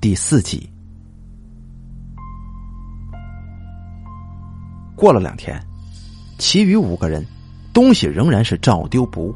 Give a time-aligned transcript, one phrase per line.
[0.00, 0.66] 第四集。
[4.96, 5.62] 过了两天，
[6.38, 7.22] 其余五个人
[7.74, 9.34] 东西仍然是照丢不误，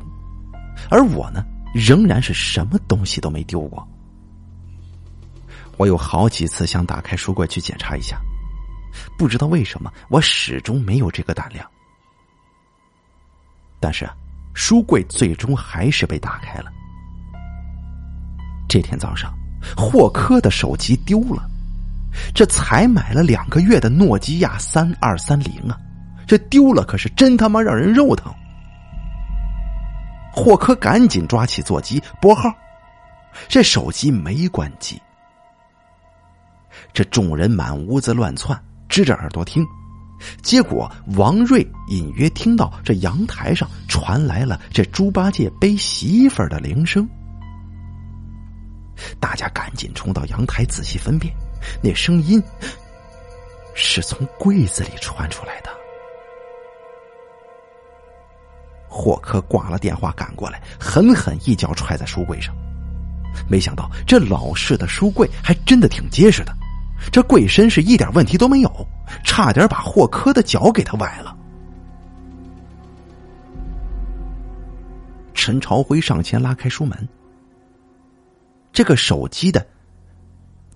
[0.91, 3.87] 而我呢，仍然是什么东西都没丢过。
[5.77, 8.19] 我有好几次想打开书柜去检查一下，
[9.19, 11.71] 不知道为什么，我始终没有这个胆量。
[13.81, 14.17] 但是啊，
[14.55, 16.73] 书柜最终还是被打开了。
[18.67, 19.31] 这天早上，
[19.77, 21.49] 霍科的手机丢了。
[22.33, 25.77] 这才买了两个月的诺基亚三二三零啊，
[26.29, 28.33] 这丢了可是真他妈让人肉疼。
[30.33, 32.53] 霍科赶紧抓起座机拨号，
[33.49, 35.01] 这手机没关机。
[36.93, 38.57] 这众人满屋子乱窜，
[38.89, 39.67] 支着耳朵听，
[40.41, 47.09] 结果王瑞隐约听到这阳台上传来了这猪八戒背媳妇儿的铃声。
[49.21, 51.35] 大家赶紧冲到阳台仔细分辨。
[51.83, 52.43] 那声音
[53.75, 55.71] 是从柜子里传出来的。
[58.89, 62.55] 霍克挂了电话，赶过来，狠狠一脚踹在书柜上。
[63.49, 66.55] 没想到这老式的书柜还真的挺结实的，
[67.11, 68.89] 这柜身是一点问题都没有，
[69.25, 71.37] 差点把霍克的脚给他崴了。
[75.33, 77.09] 陈朝辉上前拉开书门，
[78.75, 79.67] 这个手机的。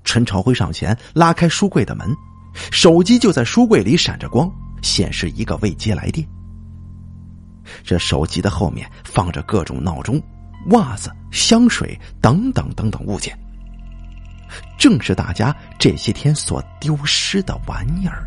[0.04, 2.16] 陈朝辉上前拉开书柜的门，
[2.70, 6.26] 手机就在书柜里闪着光，显示一个未接来电。
[7.84, 10.22] 这手机的后面放着各种闹钟、
[10.70, 13.38] 袜子、香水等等等等物件，
[14.78, 18.26] 正是大家这些天所丢失的玩意儿。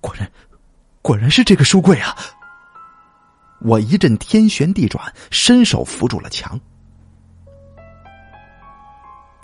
[0.00, 0.30] 果然，
[1.02, 2.16] 果然是这个书柜啊！
[3.64, 6.60] 我一阵天旋地转，伸手扶住了墙。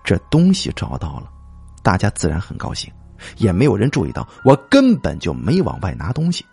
[0.05, 1.33] 这东西找到了，
[1.83, 2.93] 大家自然很高兴，
[3.39, 6.45] 也没有人注意到我根本就没往外拿东西。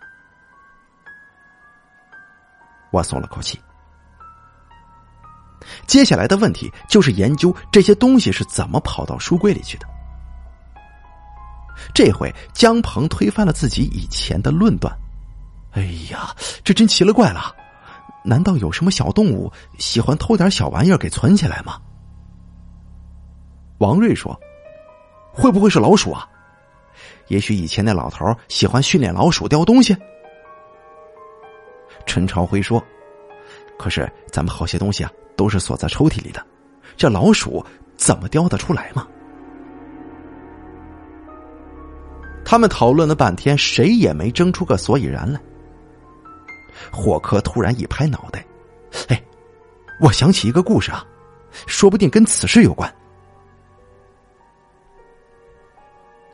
[2.90, 3.60] 我松了口气。
[5.86, 9.86] 接下来的问题就是研究这些东西是怎么跑到书柜里去的。
[11.92, 14.90] 这回江鹏推翻了自己以前的论断。
[15.72, 16.34] 哎呀，
[16.64, 17.54] 这真奇了怪了！
[18.24, 21.80] 难道有什么小动物喜欢偷点小玩意儿给存起来吗？
[23.78, 24.38] 王瑞说
[25.32, 26.28] ：“会不会是老鼠啊？
[27.28, 29.96] 也许以前那老头喜欢训练老鼠叼东西。”
[32.06, 32.82] 陈朝辉说
[33.78, 36.44] ：“可是咱们好些东西啊，都是锁在抽屉里的，
[36.96, 37.64] 这老鼠
[37.96, 39.06] 怎么叼得出来嘛？”
[42.44, 45.40] 他们讨论了半天，谁也没争出个所以然来。
[46.92, 48.44] 霍克突然一拍脑袋
[49.08, 49.22] ：“哎，
[50.00, 51.04] 我想起一个故事啊，
[51.66, 52.92] 说不定跟此事有关。”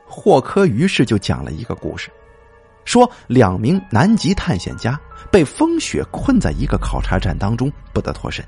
[0.07, 2.09] 霍克于是就讲了一个故事，
[2.85, 5.01] 说两名南极探险家
[5.31, 8.45] 被风雪困在一个考察站当中，不得脱身，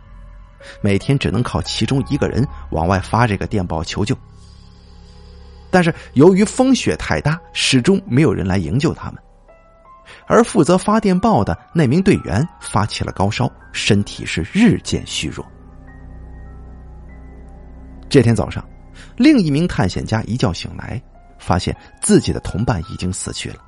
[0.81, 4.17] 每天只能靠其中一个人往外发这个电报求救。
[5.69, 9.21] 但是由于风雪太大，始终没有人来营救他们，
[10.27, 15.45] 而负责发电报的那名队员发起了高烧，身体是日渐虚弱。
[18.09, 18.65] 这天早上，
[19.17, 21.01] 另一名探险家一觉醒来。
[21.39, 23.59] 发现自己的同伴已经死去了，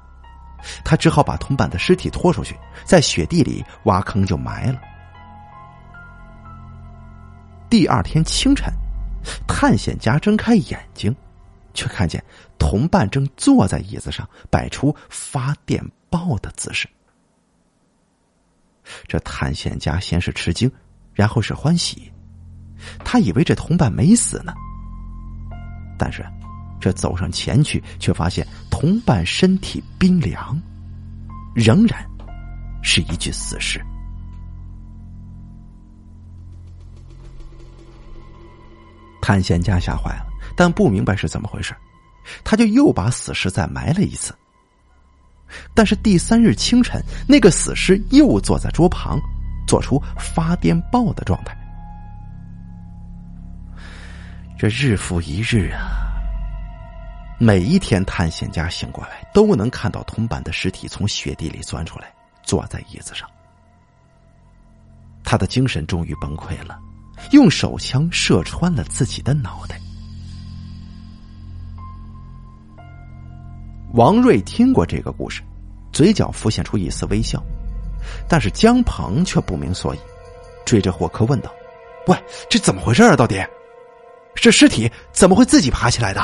[0.85, 4.81] 他只好把同伴的尸体拖出去，在雪地里挖坑就埋了。
[7.69, 8.73] 第二天清晨，
[9.47, 11.15] 探险家睁开眼睛，
[11.79, 12.23] 却看见
[12.59, 15.81] 同伴正坐在椅子上，摆出发电
[16.11, 16.89] 报的姿势。
[19.07, 20.69] 这探险家先是吃惊，
[21.15, 22.11] 然后是欢喜，
[23.05, 24.53] 他以为这同伴没死呢，
[25.97, 26.27] 但是。
[26.81, 30.57] 这走上前去，却发现同伴身体冰凉，
[31.53, 32.09] 仍然
[32.85, 33.85] 是一具死尸。
[39.21, 40.28] 探险家吓坏了，
[40.59, 41.73] 但不明白是怎么回事，
[42.43, 44.35] 他就又把死尸再埋了一次。
[45.73, 49.21] 但是第三日清晨，那个死尸又坐在桌旁，
[49.69, 51.57] 做出发电报的状态。
[54.59, 55.95] 这日复一日啊。
[57.39, 62.13] 每一天，探险家醒过来都能看到同伴的尸体从雪地里钻出来，
[62.43, 63.31] 坐在椅子上。
[65.23, 66.77] 他的精神终于崩溃了，
[67.31, 69.81] 用手枪射穿了自己的脑袋。
[73.95, 75.43] 王瑞听过这个故事，
[75.93, 77.43] 嘴角浮现出一丝微笑，
[78.29, 79.99] 但是江鹏却不明所以，
[80.67, 81.51] 追着霍克问道
[82.07, 82.17] ：“喂，
[82.51, 83.17] 这怎么回事啊？
[83.17, 83.43] 到底，
[84.35, 86.21] 这尸体怎么会自己爬起来的？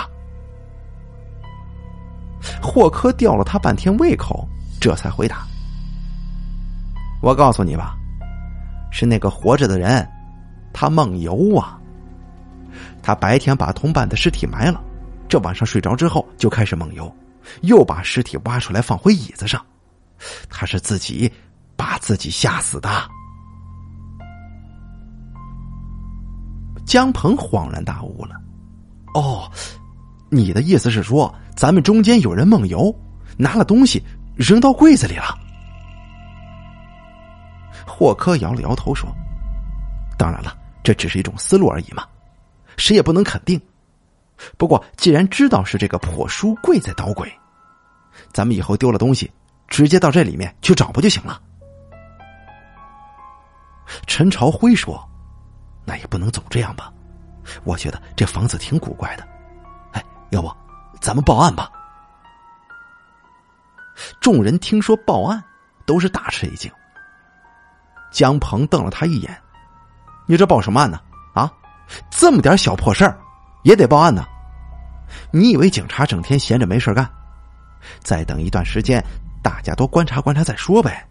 [2.63, 4.47] 霍克吊了他半天胃口，
[4.79, 5.47] 这才回答
[7.23, 7.97] ：“我告诉你吧，
[8.93, 10.07] 是那个活着的人，
[10.73, 11.81] 他梦游啊。
[13.03, 14.83] 他白天把同伴的尸体埋了，
[15.29, 17.11] 这晚上睡着之后就开始梦游，
[17.63, 19.65] 又把尸体挖出来放回椅子上。
[20.49, 21.31] 他是自己
[21.77, 22.89] 把自己吓死的。”
[26.87, 28.37] 江鹏恍然大悟了
[29.15, 29.51] ：“哦，
[30.31, 32.95] 你的意思是说，咱们中间有人梦游，
[33.37, 34.03] 拿了东西
[34.37, 35.39] 扔到柜子里了？”
[37.87, 39.09] 霍科摇了摇头说
[40.19, 42.07] ：“当然了，这只是一种思路而已嘛，
[42.77, 43.61] 谁也不能肯定。
[44.57, 47.33] 不过，既然知道是这个破书柜在捣鬼，
[48.33, 49.31] 咱们以后丢了东西，
[49.69, 51.41] 直接到这里面去找不就行了？”
[54.07, 55.03] 陈朝辉说。
[55.87, 56.91] 那也不能总这样吧，
[57.63, 59.29] 我觉得这房子挺古怪的。
[59.93, 60.51] 哎，要不
[60.99, 61.71] 咱们报案吧？
[64.19, 65.45] 众人听说报案，
[65.85, 66.73] 都是大吃一惊。
[68.11, 69.39] 江鹏瞪了他一眼
[70.27, 70.99] ：“你这报什么案呢？
[71.35, 71.53] 啊，
[72.09, 73.21] 这么点小破事儿
[73.65, 74.25] 也得报案呢？
[75.31, 77.11] 你以为警察整天闲着没事干？
[78.03, 79.05] 再等一段时间，
[79.43, 81.07] 大家都观察观察再说呗。”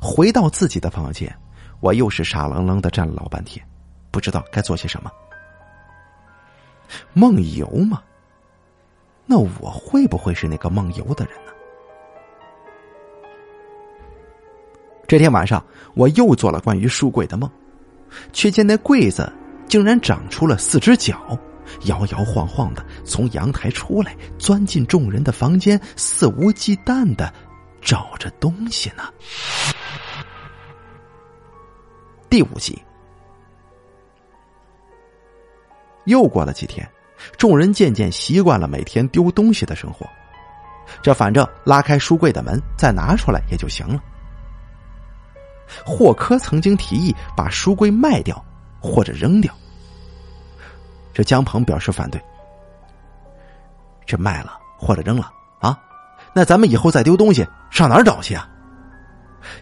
[0.00, 1.34] 回到自己的房间，
[1.80, 3.66] 我又是傻愣愣的站了老半天，
[4.10, 5.10] 不知道该做些什么。
[7.14, 8.02] 梦游吗？
[9.24, 11.52] 那我会不会是那个梦游的人呢？
[15.08, 17.50] 这天晚上，我又做了关于书柜的梦，
[18.32, 19.30] 却见那柜子
[19.68, 21.38] 竟然长出了四只脚，
[21.84, 27.32] 摇摇晃晃的从阳台出来，钻进众人的房间，肆无忌惮的
[27.80, 29.04] 找着东西呢。
[32.28, 32.80] 第五集，
[36.04, 36.88] 又过了几天，
[37.38, 40.06] 众人渐渐习惯了每天丢东西的生活。
[41.02, 44.02] 这反正拉开书柜的门，再拿出来也就行了。
[45.84, 48.42] 霍科曾经提议把书柜卖掉
[48.80, 49.52] 或者扔掉，
[51.12, 52.20] 这江鹏表示反对。
[54.06, 55.78] 这卖了或者扔了啊？
[56.34, 58.48] 那咱们以后再丢东西上哪儿找去啊？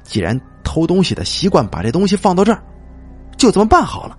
[0.02, 2.62] 既然偷东西的习惯把这东西放到这儿，
[3.37, 4.19] 就这么办好了。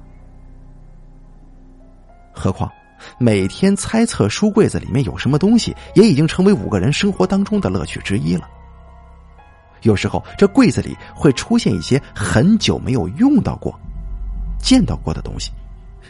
[2.34, 2.72] 何况
[3.18, 8.48] 每天猜测书柜子里面有什么东西，也已经成为五个人生活当中的乐趣之一了。
[9.84, 13.80] 有时候这柜子里会出现一些很久没有用到过、
[14.60, 15.52] 见到过的东西，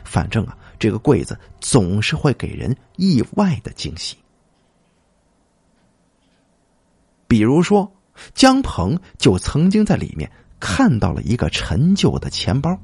[0.04, 4.18] 反正啊，这个柜子总是会给人意外的惊喜。
[7.28, 7.92] 比如说。
[8.36, 12.80] 江鹏就曾经在里面看到了一个陈旧的钱包，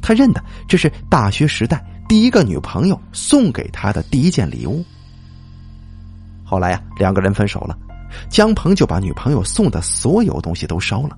[0.00, 4.84] 他认得这是大学时代第一个女朋友送给他的第一件礼物。
[6.44, 7.76] 后来呀，两个人分手了，
[8.28, 11.16] 江鹏就把女朋友送的所有东西都烧了，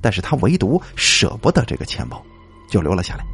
[0.00, 2.22] 但是他唯独舍不得这个钱包，
[2.68, 3.24] 就留了下来。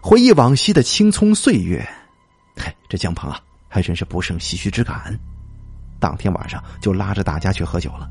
[0.00, 1.86] 回忆往昔的青葱岁月，
[2.56, 3.38] 嘿，这江鹏啊，
[3.68, 5.18] 还真是不胜唏嘘之感。
[6.00, 8.08] 当天晚上就拉着大家去喝酒了。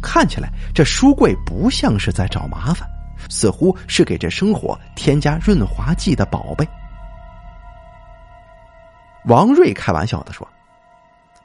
[0.00, 2.88] 看起来这书柜不像是在找麻烦，
[3.28, 6.66] 似乎是给这生活添加润滑剂的宝贝。
[9.26, 10.46] 王瑞开玩笑的说：“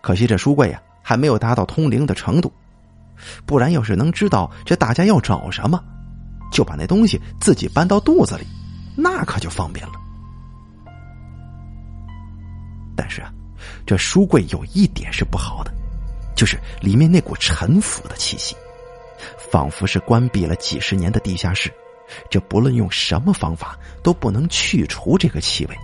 [0.02, 2.52] 可惜这书柜呀还没有达到通灵的程度，
[3.46, 5.84] 不然要是能知道这大家要找什么，
[6.52, 8.48] 就把那东西自己搬到肚子里，
[8.96, 9.94] 那可就方便了。”
[12.98, 13.32] 但是啊，
[13.86, 15.72] 这书柜有一点是不好的，
[16.36, 18.56] 就是里面那股陈腐的气息，
[19.52, 21.72] 仿佛是关闭了几十年的地下室，
[22.28, 25.78] 这不论用什么方法都不能去除这个气味。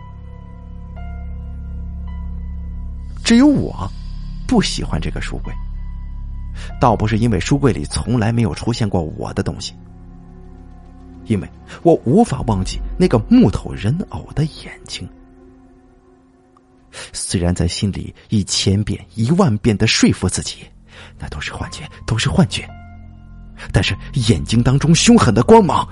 [3.23, 3.89] 只有我
[4.45, 5.53] 不喜欢这个书柜，
[6.79, 9.73] 倒不是因为书柜里从来没有出现过我的东西，
[11.25, 11.49] 因为
[11.81, 15.07] 我无法忘记那个木头人偶的眼睛。
[17.11, 20.57] 虽然在心里一千遍一万遍的说服自己，
[21.17, 22.69] 那都是幻觉，都是幻觉，
[23.71, 25.87] 但是眼睛当中凶狠的光芒，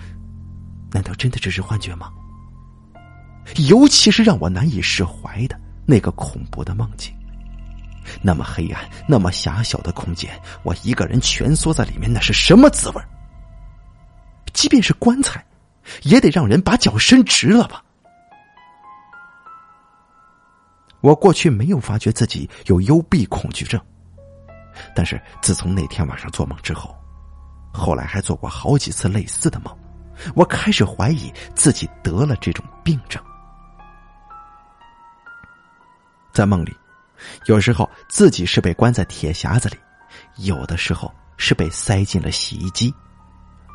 [0.92, 2.12] 难道真的只是幻觉吗？
[3.68, 7.12] 尤其是让我难以释怀的那个恐怖的梦境，
[8.22, 13.02] 那么黑暗，那么狭小的空间，我一个人蜷缩在里面，那是什么滋味？
[14.54, 15.46] 即便是棺材，
[16.04, 17.84] 也得让人把脚伸直了吧？
[21.02, 23.82] 我过去没有发觉自己有幽闭恐惧症，
[24.94, 26.96] 但是自从那天晚上做梦之后，
[27.74, 29.76] 后来还做过好几次类似的梦，
[30.36, 33.24] 我开始怀疑自己得了这种病症。
[36.32, 36.76] 在梦里，
[37.46, 39.78] 有时候自己是被关在铁匣子里，
[40.38, 42.94] 有的时候是被塞进了洗衣机，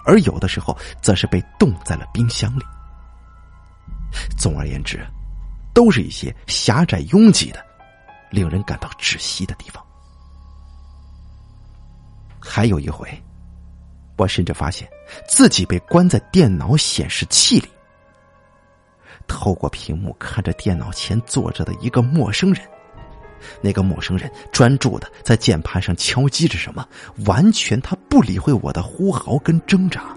[0.04, 2.64] 而有的时候则是被冻在了冰箱里。
[4.38, 5.04] 总而言之，
[5.74, 7.64] 都是一些狭窄拥挤的、
[8.30, 9.84] 令人感到窒息的地方。
[12.40, 13.08] 还有一回，
[14.16, 14.88] 我甚至发现
[15.28, 17.68] 自己被关在电脑显示器里，
[19.26, 22.66] 透过屏幕看着电脑前坐着的一个陌生人。
[23.60, 26.86] 那个陌生人专注的在键盘上敲击着什么，
[27.26, 30.16] 完全他不理会我的呼嚎跟挣扎。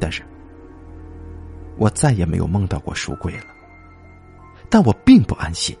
[0.00, 0.22] 但是，
[1.76, 3.46] 我再也没有梦到过书柜了。
[4.68, 5.76] 但我并不安心。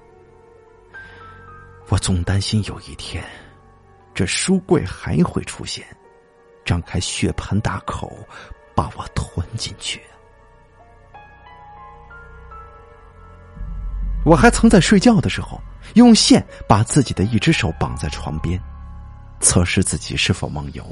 [1.88, 3.24] 我总担心有一天，
[4.14, 5.84] 这书柜还会出现，
[6.64, 8.16] 张开血盆大口
[8.74, 10.00] 把我吞进去。
[14.24, 15.60] 我还曾在睡觉的时候
[15.94, 18.60] 用线把自己的一只手绑在床边，
[19.40, 20.84] 测试自己是否梦游。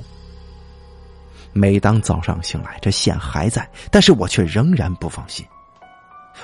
[1.52, 5.44] 每当早上醒来，这线还在，但是我却仍然不放心。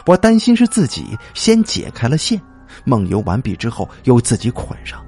[0.04, 2.40] 我担心是自己先解开了线。
[2.84, 5.04] 梦游完毕之后，又自己捆上。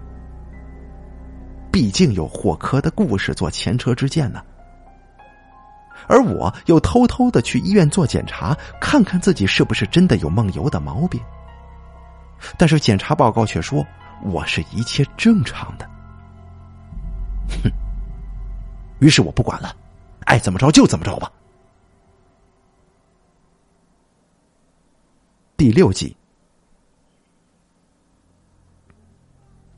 [1.73, 4.41] 毕竟有霍科的故事做前车之鉴呢。
[6.07, 11.21] 而我又偷偷的去医院做检查，看看自己是不是真的有梦游的毛病。
[12.57, 13.87] 但是检查报告却说
[14.23, 15.89] 我是一切正常的。
[17.63, 17.71] 哼。
[19.01, 19.75] 于是我不管了，
[20.25, 21.31] 爱怎么着就怎么着吧。
[25.57, 26.17] 第六集。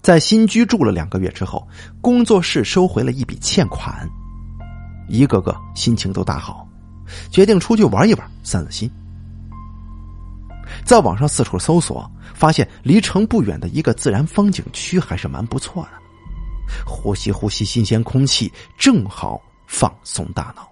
[0.03, 1.69] 在新居住了两个月之后，
[2.01, 4.09] 工作室收回了一笔欠款，
[5.09, 6.67] 一个个心情都大好，
[7.31, 8.91] 决定出去玩一玩，散散心。
[10.87, 12.11] 在网上四处搜索，
[12.41, 15.91] 发现离城不远的一个自然风景区还是蛮不错的，
[16.87, 20.67] 呼吸呼吸新鲜空气，正好放松大脑。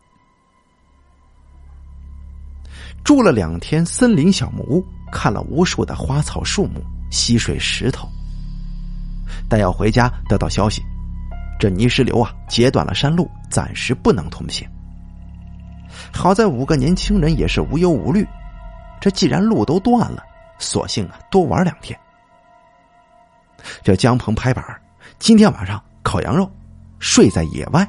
[3.05, 4.83] 住了两天森林小木屋，
[5.13, 8.09] 看了无数的花草树木、溪水石头。
[9.47, 10.83] 但要回家得到消息，
[11.61, 14.67] 这泥石流啊截断了山路，暂时不能通行。
[16.15, 18.27] 好在五个年轻人也是无忧无虑，
[19.03, 20.25] 这既然路都断了，
[20.59, 21.99] 索性啊多玩两天。
[23.83, 24.65] 这江鹏拍板，
[25.19, 26.51] 今天晚上烤羊肉，
[26.99, 27.89] 睡在野外。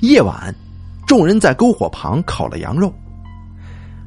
[0.00, 0.54] 夜晚，
[1.06, 2.92] 众人在篝火旁烤了羊肉。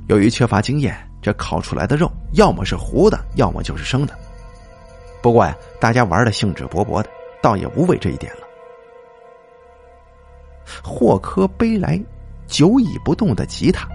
[0.08, 0.96] 由于缺乏经验。
[1.24, 4.18] 这烤出来的肉，要么是糊的，要么就是生的。
[5.22, 7.10] 不过呀，大家玩的兴致勃勃的，
[7.44, 8.39] 倒也无为这一点了。
[10.84, 12.03] 霍科背来
[12.48, 13.88] 久已不动的吉他，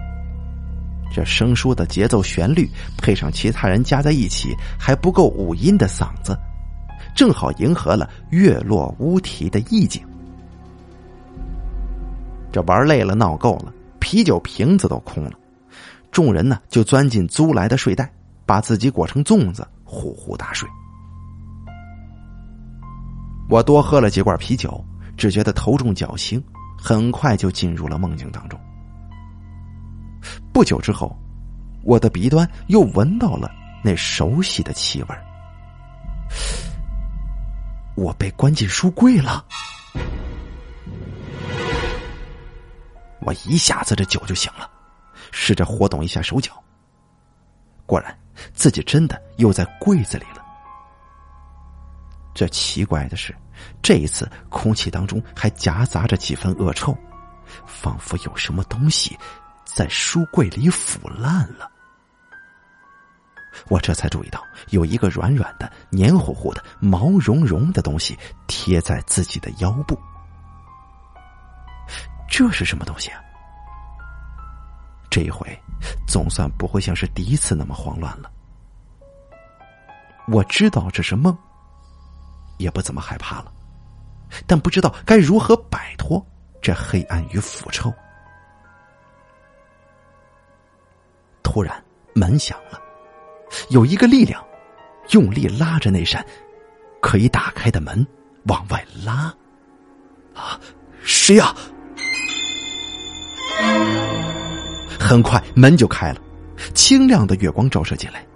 [1.16, 2.68] 这生疏的节奏旋律，
[2.98, 6.38] 配上其他人加在一起还不够五音的嗓子，
[7.14, 10.06] 正好迎合了月落乌啼的意境。
[12.52, 15.32] 这玩累了，闹够了，啤酒瓶子都空了。
[16.12, 18.12] 众人呢，就钻进租来的睡袋，
[18.44, 20.68] 把自己裹成粽子，呼呼大睡。
[23.48, 24.84] 我多喝了几罐啤酒，
[25.16, 26.44] 只觉得头重脚轻，
[26.76, 28.60] 很快就进入了梦境当中。
[30.52, 31.16] 不久之后，
[31.82, 33.50] 我的鼻端又闻到了
[33.84, 35.08] 那熟悉的气味
[37.94, 39.44] 我被关进书柜了，
[43.20, 44.70] 我一下子这酒就醒了。
[45.32, 46.52] 试着活动一下手脚，
[47.84, 48.16] 果然
[48.54, 50.44] 自己真的又在柜子里了。
[52.34, 53.34] 这奇怪的是，
[53.82, 56.96] 这一次空气当中还夹杂着几分恶臭，
[57.66, 59.18] 仿佛有什么东西
[59.66, 61.70] 在书柜里腐烂了。
[63.68, 69.98] 我这才注意到有一个软软的、黏糊糊的、毛茸茸的东西贴在自己的腰部，
[72.30, 73.20] 这是什么东西啊？
[75.10, 75.46] 这一回，
[76.06, 78.30] 总算不会像是第一次那么慌乱了。
[80.28, 81.36] 我知道这是梦，
[82.58, 83.50] 也不怎么害怕了，
[84.46, 86.24] 但不知道该如何摆脱
[86.60, 87.92] 这黑暗与腐臭。
[91.46, 91.80] 突然，
[92.12, 92.82] 门响了，
[93.70, 94.44] 有一个力量
[95.10, 96.26] 用力拉着那扇
[97.00, 98.04] 可以打开的门
[98.46, 99.32] 往外拉。
[100.34, 100.60] 啊，
[101.04, 101.54] 谁呀？
[104.98, 106.20] 很快门就开了，
[106.74, 108.26] 清亮的月光照射进来，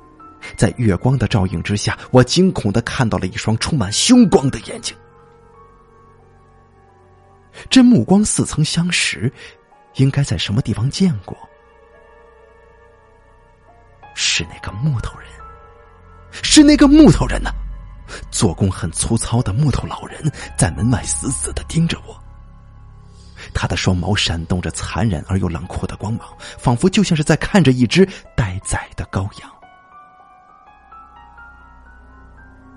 [0.57, 4.97] 在月光的照映之下，我惊恐的看到了一双充满凶光的眼睛。
[7.69, 9.31] 这目光似曾相识，
[9.97, 11.37] 应该在什么地方见过？
[14.23, 15.29] 是那个木头人，
[16.31, 17.51] 是那个木头人呢？
[18.31, 22.23] 做工很粗糙的木头老人在门外死死的盯着我。
[23.55, 29.51] 他的双眸闪动着残忍而又冷酷的光芒，仿佛就像是在看着一只待宰的羔羊。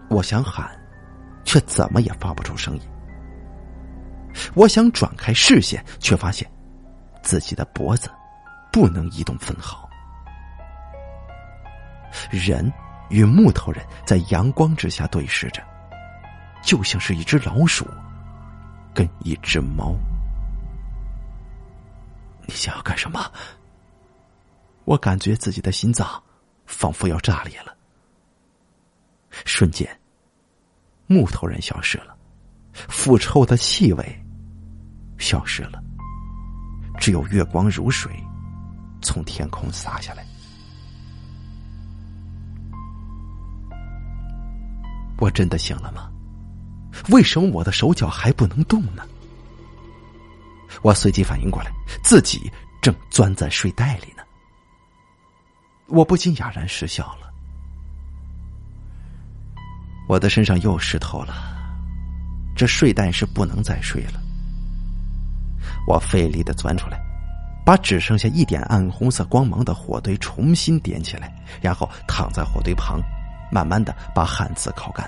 [0.10, 0.72] 我想喊，
[1.44, 2.82] 却怎么也发不出声音。
[4.54, 6.50] 我想转开视线，却发现
[7.22, 8.10] 自己的脖子
[8.72, 9.83] 不能移动分毫。
[12.38, 12.72] 人
[13.10, 15.62] 与木头人在阳光之下对视着，
[16.64, 17.88] 就像是一只老鼠
[18.94, 19.96] 跟一只猫。
[22.46, 23.32] 你想要干什么？
[24.86, 26.22] 我感觉自己的心脏
[26.66, 27.74] 仿佛要炸裂了。
[29.46, 29.88] 瞬间，
[31.08, 32.16] 木头人消失了，
[32.74, 34.26] 腐臭的气味
[35.18, 35.82] 消失了，
[37.00, 38.12] 只有月光如水
[39.02, 40.26] 从天空洒下来。
[45.18, 46.10] 我真的醒了吗？
[47.10, 49.04] 为什么我的手脚还不能动呢？
[50.82, 51.72] 我随即反应过来，
[52.04, 52.52] 自己
[52.82, 54.24] 正钻在睡袋里呢。
[55.88, 57.32] 我不禁哑然失笑了。
[60.08, 61.34] 我的身上又湿透了，
[62.56, 64.22] 这睡袋是不能再睡了。
[65.88, 67.00] 我费力的钻出来，
[67.66, 73.02] 把只剩下一点暗红色光芒的火堆重新点起来，然后躺在火堆旁，
[73.54, 75.08] 慢慢的把汗渍烤干。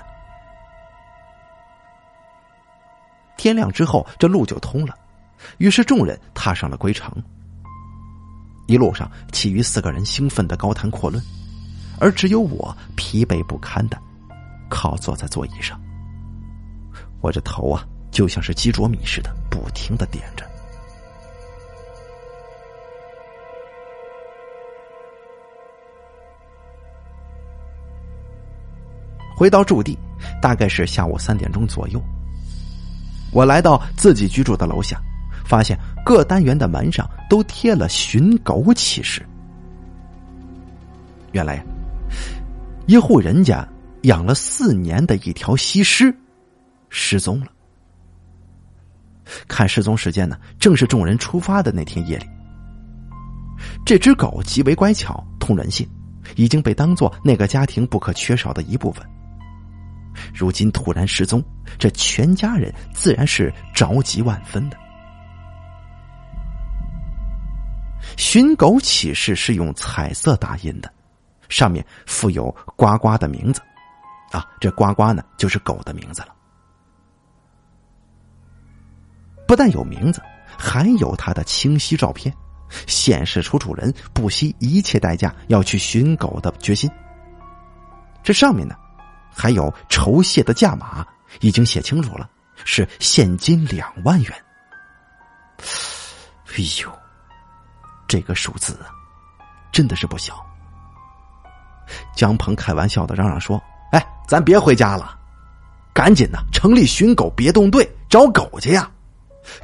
[3.36, 4.94] 天亮之后，这路就通了。
[5.58, 7.12] 于是众人踏上了归程。
[8.66, 11.22] 一路上，其余四个人兴奋的高谈阔论，
[12.00, 14.00] 而只有我疲惫不堪的
[14.70, 15.80] 靠坐在座椅上。
[17.20, 20.44] 我这头啊，就像是鸡啄米似的，不停的点着。
[29.36, 29.96] 回到驻地，
[30.40, 32.02] 大概是下午三点钟左右。
[33.30, 35.00] 我来到自己居住的楼下。
[35.46, 39.24] 发现各单元的门上都贴了寻狗启事。
[41.30, 41.64] 原来，
[42.86, 43.64] 一户人家
[44.02, 46.12] 养了四年的一条西施
[46.88, 47.46] 失踪了。
[49.46, 52.26] 看失踪时间呢，正是众人出发的那天夜里。
[53.84, 55.88] 这只狗极为乖巧，通人性，
[56.34, 59.06] 已经被当做那个家庭不可缺少的一部分。
[60.34, 61.42] 如今突然失踪，
[61.78, 64.76] 这全家人自然是着急万分的。
[68.16, 70.92] 寻狗启事是用彩色打印的，
[71.48, 73.60] 上面附有呱呱的名字，
[74.30, 76.28] 啊，这呱呱呢就是狗的名字了。
[79.46, 80.22] 不但有名字，
[80.56, 82.34] 还有它的清晰照片，
[82.86, 86.90] 显示出主人不惜一切代价要去寻狗的决心。
[88.22, 88.74] 这上面呢，
[89.36, 91.06] 还有酬谢的价码，
[91.40, 92.28] 已经写清楚了，
[92.64, 94.32] 是现金两万元。
[96.48, 96.90] 哎呦！
[98.08, 98.88] 这个数字啊，
[99.70, 100.44] 真的是不小。
[102.14, 105.18] 江鹏开玩笑的嚷嚷说：“哎，咱别回家了，
[105.92, 108.90] 赶紧的成立寻狗别动队，找狗去呀！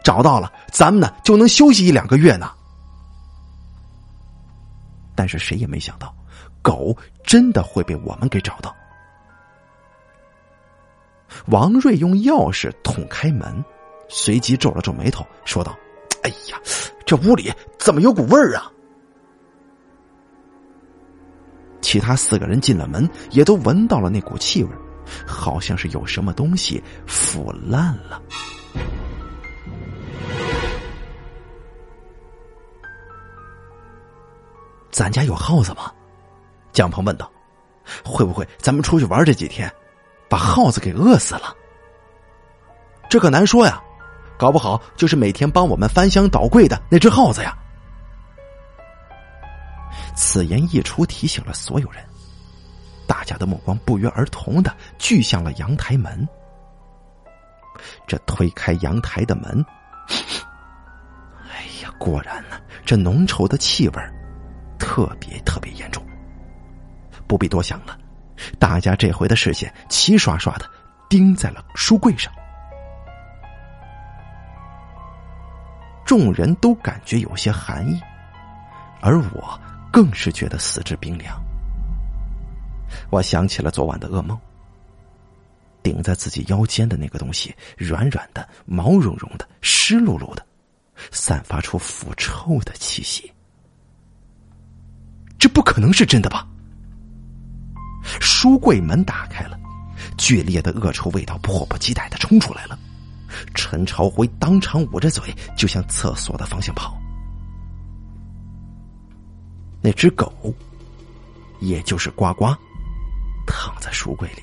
[0.05, 2.53] 找到了，咱们呢就能休息一两个月呢。”
[5.17, 6.15] 但是谁也没想到，
[6.61, 8.75] 狗真的会被我们给找到。
[11.47, 13.65] 王瑞用钥匙捅开门，
[14.09, 15.77] 随即皱了皱眉头，说道
[16.23, 16.61] ：“哎呀！”
[17.05, 18.71] 这屋里怎么有股味儿啊？
[21.81, 24.71] 其他四个人进了门，也都闻到了那股气味，
[25.27, 28.23] 好像是有什么东西腐烂了。
[34.91, 35.93] 咱家有耗子吗？
[36.73, 37.31] 蒋鹏问道。
[38.05, 39.71] 会不会咱们出去玩这几天，
[40.33, 41.55] 把耗子给饿死了？
[43.11, 43.79] 这可难说呀。
[44.39, 47.55] 搞不好就是每天帮我们翻箱倒柜的那只耗子呀！
[50.17, 52.03] 此言一出，提醒了所有人，
[53.07, 56.27] 大家的目光不约而同的聚向了阳台门。
[58.07, 59.65] 这推开阳台的门，
[61.51, 64.03] 哎呀，果然呢，这浓稠的气味
[64.79, 66.03] 特别特别严重。
[67.29, 67.97] 不必多想了，
[68.59, 70.69] 大家这回的视线齐刷刷的
[71.09, 72.33] 盯在了书柜上。
[76.05, 78.01] 众人都感觉有些寒意，
[79.01, 81.43] 而我更是觉得四肢冰凉。
[83.11, 84.39] 我想起了昨晚的噩梦。
[85.83, 90.47] 顶在自己腰间的那个东西，软软的、毛茸茸的、湿漉漉的，
[91.11, 93.33] 散发出腐臭的气息。
[95.41, 96.47] 这不可能是真的吧？
[98.21, 99.59] 书柜门打开了，
[100.17, 102.79] 剧烈的恶臭味道迫不及待的冲出来了。
[103.55, 106.99] 陈朝辉当场捂着嘴，就向厕所的方向跑。
[109.81, 110.33] 那只狗，
[111.61, 112.47] 也就是呱呱，
[113.47, 114.43] 躺在书柜里，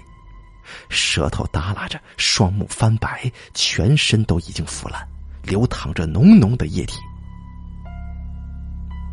[0.90, 5.08] 舌头耷拉着，双目翻白，全身都已经腐烂，
[5.44, 6.98] 流淌着浓浓的液体。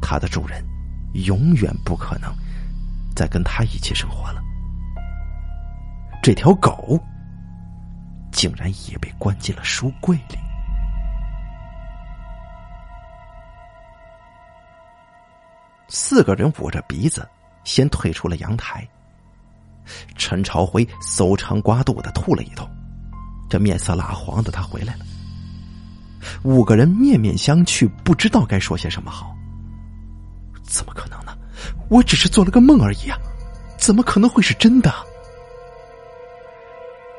[0.01, 0.65] 它的主人。
[1.25, 2.31] 永远不可能
[3.17, 4.41] 再跟他一起生活了。
[6.23, 7.01] 这条狗
[8.31, 10.39] 竟然也被关进了书柜里。
[15.89, 17.27] 四个人捂着鼻子，
[17.65, 18.87] 先退出了阳台。
[20.17, 22.69] 陈朝辉搜肠刮肚的吐了一通，
[23.49, 25.07] 这面色蜡黄的，他回来了。
[26.43, 29.33] 五个人面面相觑，不知道该说些什么好。
[30.65, 31.16] 怎么可能？
[31.89, 33.19] 我只是做了个梦而已啊！
[33.79, 34.93] 怎么可能会是真的？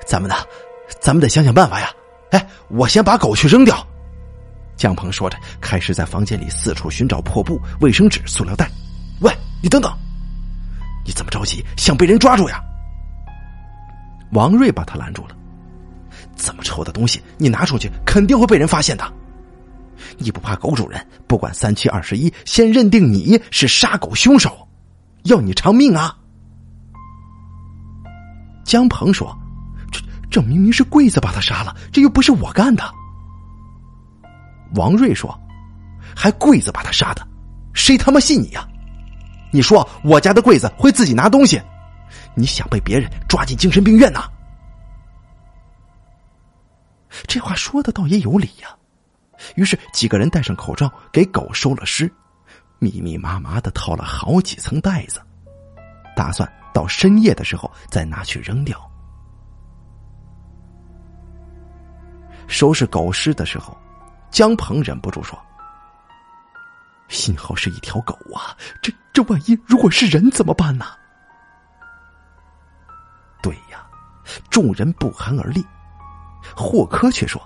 [0.05, 0.35] 咱们呢？
[0.99, 1.91] 咱们得想想办法呀！
[2.31, 3.85] 哎，我先把狗去扔掉。
[4.75, 8.69] 江鹏说着，开始在房间里四处寻找破布、卫生纸、塑料袋。
[9.21, 9.91] 喂，你等等！
[11.05, 11.63] 你怎么着急？
[11.77, 12.61] 想被人抓住呀？
[14.33, 15.35] 王瑞把他拦住了。
[16.35, 19.13] 这么臭的东西，你拿出去肯定会被人发现的。
[20.17, 24.67] 你不怕狗主人不管三七二十一，先认定你是杀狗凶手，
[25.23, 26.17] 要你偿命啊？
[28.63, 29.37] 江鹏说
[29.91, 32.83] ：“这这明明是柜子把他杀了，这又不是我干的。”
[34.75, 35.37] 王瑞说
[36.15, 37.25] ：“还柜子把他杀的，
[37.73, 38.67] 谁他妈信你呀？
[39.53, 41.61] 你说我家的柜子会自己拿东西？
[42.35, 44.29] 你想被别人抓进精神病院呐？”
[47.25, 48.67] 这话说的倒也有理呀。
[49.55, 52.11] 于是几个人戴上口罩，给狗收了尸，
[52.79, 55.21] 密密麻麻的套了好几层袋子，
[56.15, 58.79] 打算到深夜的时候再拿去扔掉。
[62.47, 63.77] 收拾狗尸的时候，
[64.31, 65.37] 江鹏忍不住说
[67.09, 70.85] ：“幸好是一条狗啊，这这万一如果是人怎么办呢？”
[73.43, 73.85] 对呀，
[74.49, 75.65] 众人不寒而栗，
[76.55, 77.41] 霍科却说。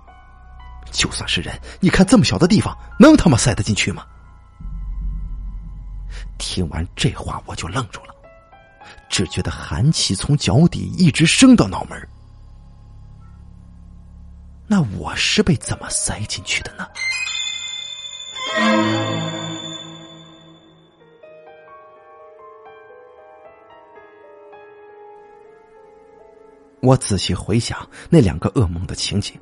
[0.91, 4.05] 就算是人，你看这么小的地方，能他妈塞得进去吗？
[6.37, 8.13] 听完这话，我就愣住了，
[9.09, 12.07] 只觉得寒气从脚底一直升到脑门
[14.67, 16.87] 那我是被怎么塞进去的呢？
[26.81, 29.39] 我仔细回想那两个噩梦的情景。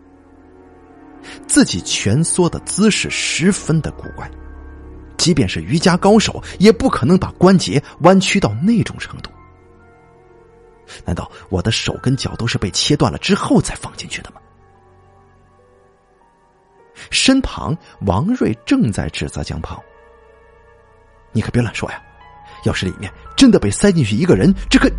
[1.47, 4.29] 自己蜷缩的姿势十分的古怪，
[5.17, 9.29] 即便是瑜伽高手也不可能把关节弯曲到那种程度。
[11.05, 14.41] 难道我的手跟脚都是被切断了之后再放进去的吗？
[17.12, 19.77] 身旁，王瑞正在指责江鹏
[21.32, 22.01] ：“你可别乱说呀！
[22.65, 24.89] 要是里面真的被塞进去一个人，这可……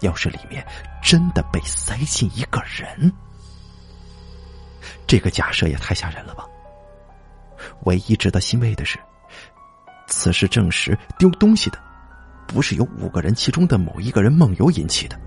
[0.00, 0.66] 要是里面
[1.02, 3.12] 真的被塞进一个人……”
[5.08, 6.44] 这个假设也太吓人了吧！
[7.84, 8.98] 唯一值得欣慰的是，
[10.06, 11.78] 此事证实丢东西的
[12.46, 15.18] 不是由五个人其中的某一个人梦游引起的。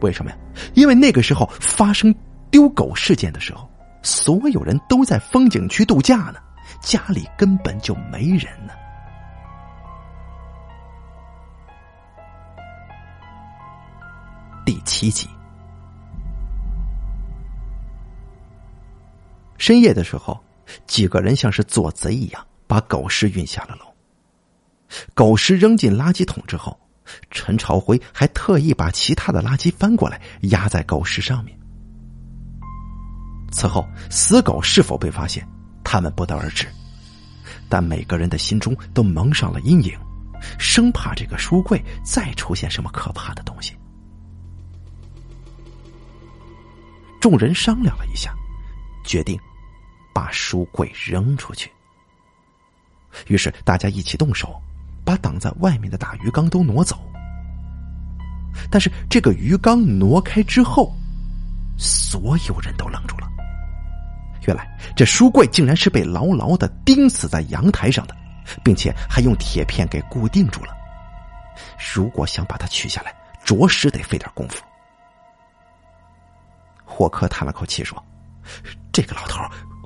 [0.00, 0.36] 为什么呀？
[0.72, 2.12] 因为那个时候发生
[2.50, 3.70] 丢狗事件的时候，
[4.02, 6.40] 所有人都在风景区度假呢，
[6.80, 8.72] 家里根本就没人呢。
[14.64, 15.28] 第七集。
[19.62, 20.42] 深夜的时候，
[20.88, 23.86] 几个人像是做贼一样，把狗尸运下了楼。
[25.14, 26.76] 狗尸扔进垃圾桶之后，
[27.30, 30.20] 陈朝辉还特意把其他的垃圾翻过来
[30.50, 31.56] 压在狗尸上面。
[33.52, 35.46] 此后，死狗是否被发现，
[35.84, 36.66] 他们不得而知。
[37.68, 39.96] 但每个人的心中都蒙上了阴影，
[40.58, 43.76] 生怕这个书柜再出现什么可怕的东西。
[47.20, 48.34] 众人商量了一下，
[49.04, 49.38] 决定。
[50.12, 51.70] 把书柜扔出去。
[53.26, 54.60] 于是大家一起动手，
[55.04, 56.98] 把挡在外面的大鱼缸都挪走。
[58.70, 60.94] 但是这个鱼缸挪开之后，
[61.78, 63.28] 所有人都愣住了。
[64.46, 68.16] 原来这书柜竟然是被牢牢的钉死在阳台上的，
[68.64, 70.76] 并且还用铁片给固定住了。
[71.94, 74.62] 如果想把它取下来，着实得费点功夫。
[76.84, 78.02] 霍克叹了口气说
[78.92, 79.40] ：“这个老头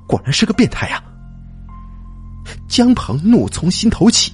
[0.07, 1.03] 果然是个变态呀！”
[2.69, 4.33] 江鹏怒从心头起：“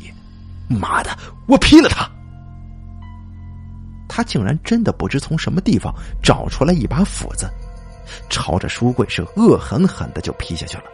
[0.68, 2.08] 妈的，我劈了他！”
[4.08, 7.50] 他竟然真的不知从什么地方找出来一把斧子，
[8.28, 10.84] 朝着书柜是恶狠狠的就劈下去了。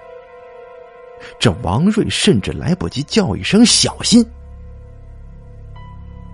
[1.40, 4.24] 这王瑞甚至来不及叫一声小心。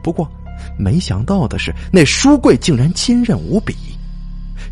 [0.02, 0.30] 不过，
[0.78, 3.74] 没想到的是，那书柜竟然坚韧无比。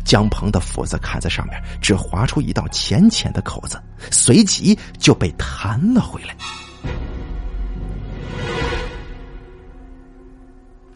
[0.03, 6.35] 江鹏的斧子砍在上面，只划出一道浅浅的口子，随即就被弹了回来。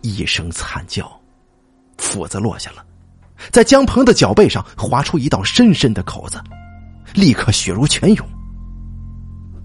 [0.02, 1.10] 一声惨叫，
[1.98, 2.86] 斧子落下了，
[3.52, 6.42] 在江鹏的脚背上划出一道深深的口子，
[7.14, 8.28] 立刻血如泉涌。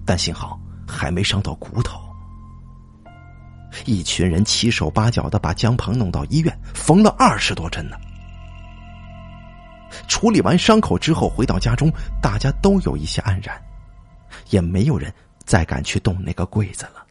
[0.05, 1.99] 但幸好还没伤到骨头。
[3.85, 7.95] 一群人七手八脚的把江鹏弄到医院，缝了二十多针呢。
[10.07, 13.61] 处理完伤口之后，回到家中，大家都有一些黯然，
[14.49, 15.13] 也没有人
[15.45, 17.05] 再敢去动那个柜子了。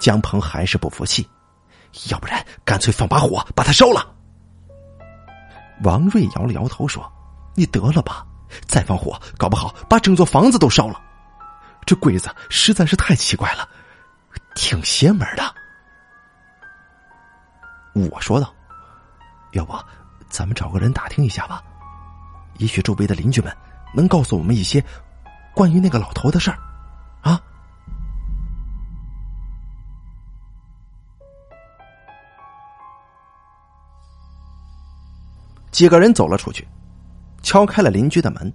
[0.00, 1.28] 江鹏还是不服气，
[2.10, 4.12] 要不然干脆放把火把它烧了。
[5.82, 7.10] 王瑞摇了摇头说
[7.54, 8.26] ：“你得了吧。”
[8.68, 11.00] 再放火，搞不好把整座房子都烧了。
[11.84, 13.68] 这柜子实在是太奇怪了，
[14.54, 15.54] 挺邪门的。
[18.10, 18.54] 我说道
[19.52, 19.72] ：“要不
[20.34, 21.62] 咱们找个人打听一下吧？
[22.58, 23.56] 也许周围的邻居们
[23.94, 24.84] 能告诉我们一些
[25.54, 26.58] 关于那个老头的事儿。”
[27.22, 27.40] 啊！
[35.70, 36.66] 几个人走了出去。
[37.40, 38.52] 敲开了邻居的门，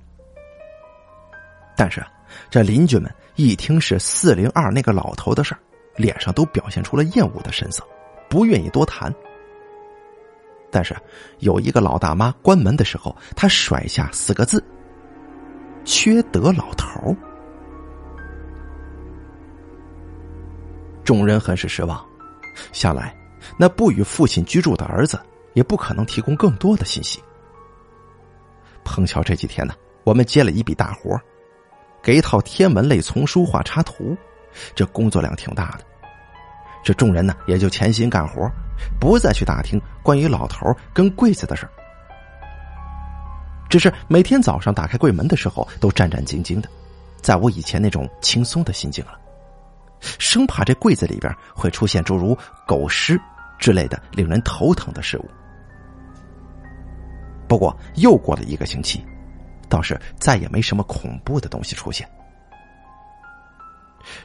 [1.78, 2.06] 但是
[2.50, 5.60] 这邻居们一听是四零二那个老头的事儿，
[5.96, 7.88] 脸上都表现出了厌恶的神色，
[8.30, 9.14] 不愿意多谈。
[10.72, 10.96] 但是
[11.40, 14.64] 有一个老大妈关门的时候，她甩下四个字
[15.84, 17.16] ：“缺德老头。”
[21.04, 22.06] 众人很是失望，
[22.72, 23.16] 想来
[23.58, 25.20] 那不与父亲居住的儿子
[25.54, 27.20] 也不可能提供更多的信息。
[28.84, 31.20] 碰巧这几天呢，我们接了一笔大活
[32.02, 34.16] 给一套天文类丛书画插图，
[34.76, 35.86] 这工作量挺大的。
[36.84, 38.50] 这众人呢也就潜心干活，
[39.00, 41.68] 不再去打听关于老头跟柜子的事
[43.70, 46.68] 只是每天早上打开柜门的时候，都战战兢兢的，
[47.22, 49.20] 再无以前那种轻松的心境了，
[50.18, 53.20] 生怕这柜子里边会出现诸如狗尸
[53.60, 55.30] 之类的令人头疼的事物。
[57.48, 59.06] 不过又过了一个星期，
[59.68, 62.10] 倒是再也没什么恐怖的东西出现。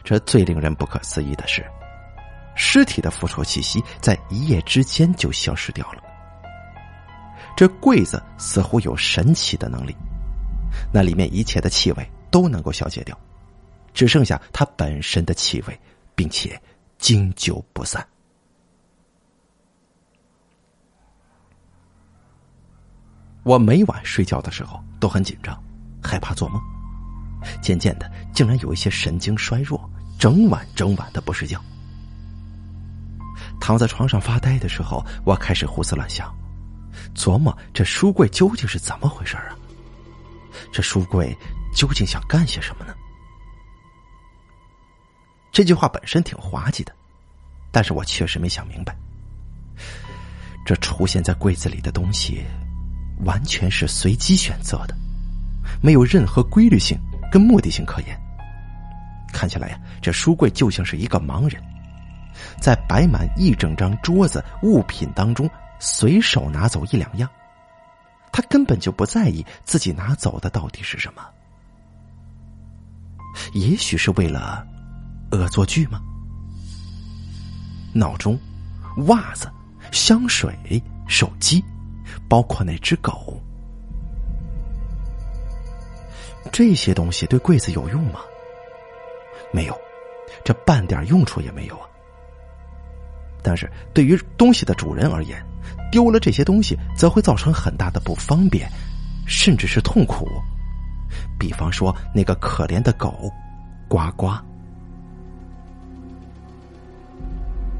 [0.02, 1.62] 这最令人不可思议的是，
[2.54, 6.02] 尸体的腐臭气息在一夜之间就消失掉了。
[7.56, 9.96] 这柜子似乎有神奇的能力，
[10.92, 13.18] 那里面一切的气味都能够消解掉，
[13.92, 15.80] 只剩下它本身的气味，
[16.14, 16.60] 并且
[16.98, 18.04] 经久不散。
[23.44, 25.62] 我每晚睡觉的时候都很紧张，
[26.02, 26.60] 害怕做梦。
[27.60, 29.78] 渐渐的，竟然有一些神经衰弱，
[30.18, 31.62] 整晚整晚的不睡觉。
[33.64, 36.30] 躺在床上发呆的时候，我开始胡思乱想，
[37.14, 39.56] 琢磨这书柜究竟是怎么回事啊？
[40.70, 41.34] 这书柜
[41.74, 42.94] 究竟想干些什么呢？
[45.50, 46.94] 这句话本身挺滑稽的，
[47.72, 48.94] 但是我确实没想明白，
[50.66, 52.44] 这出现在柜子里的东西。
[53.24, 54.94] 完全是随机选择的，
[55.80, 56.98] 没有任何规律性
[57.32, 58.20] 跟目的性可言。
[59.32, 61.62] 看起来呀，这书柜就像是一个盲人，
[62.64, 65.46] 在摆满一整张桌子物品当中
[65.78, 67.28] 随手拿走一两样，
[68.32, 71.22] 他根本就不在意自己拿走的到底是什么。
[73.52, 74.66] 也许是为了
[75.30, 76.00] 恶作剧吗？
[77.92, 78.40] 闹钟、
[79.08, 79.46] 袜子、
[79.92, 80.58] 香水、
[81.06, 81.62] 手机。
[82.28, 83.38] 包括那只狗，
[86.50, 88.20] 这些东西对柜子有用吗？
[89.52, 89.78] 没有，
[90.44, 91.88] 这半点用处也没有啊。
[93.44, 95.40] 但是对于东西的主人而言，
[95.92, 98.66] 丢了这些东西，则会造成很大的不方便，
[99.26, 100.26] 甚至是痛苦。
[101.38, 103.30] 比方说那个可怜的狗，
[103.86, 104.32] 呱呱。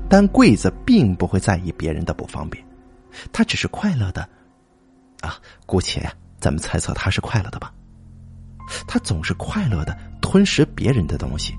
[0.09, 2.63] 但柜子并不会在意别人的不方便。
[3.33, 4.29] 他只是快乐的，
[5.23, 7.73] 啊，姑且咱们猜测他是快乐的吧。
[8.87, 11.55] 他总是快乐的吞食别人的东西，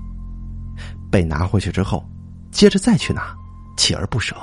[1.10, 2.08] 被拿回去之后，
[2.50, 3.36] 接着再去拿，
[3.76, 4.36] 锲而不舍。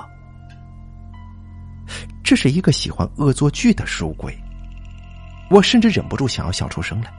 [2.23, 4.33] 这是一个喜欢恶作剧的书柜，
[5.49, 7.11] 我甚至忍不住想要笑出声来。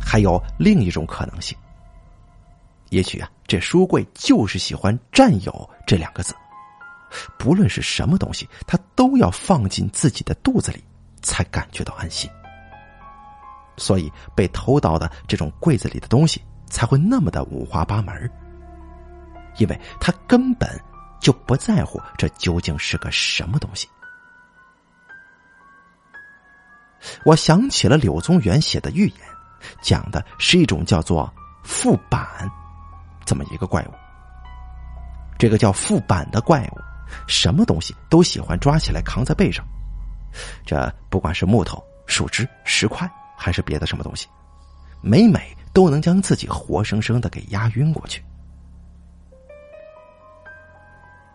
[0.00, 1.56] 还有另一种可能性，
[2.88, 6.34] 也许啊，这书柜就是喜欢“占有”这两个字，
[7.38, 10.82] 不论是什么东西，他都要放进自己的肚子里，
[11.22, 12.28] 才感觉到安心。
[13.76, 18.30] 所以被偷到的这种柜子里的东西才会那么的五花八门，
[19.58, 20.68] 因为他根本
[21.20, 23.88] 就不在乎这究竟是个什么东西。
[27.24, 29.20] 我想起了柳宗元写的寓言。
[29.82, 31.28] 讲的是一种叫做
[31.64, 32.48] 副板
[33.24, 33.94] 这么一个怪物。
[35.36, 36.78] 这个叫副板的怪物，
[37.26, 39.66] 什么东西都喜欢抓起来扛在背上。
[40.64, 44.28] 这不管是木头、树枝、石块，还是别的什么东西，
[45.02, 48.22] 每每都能将自己活生生的给压晕过去。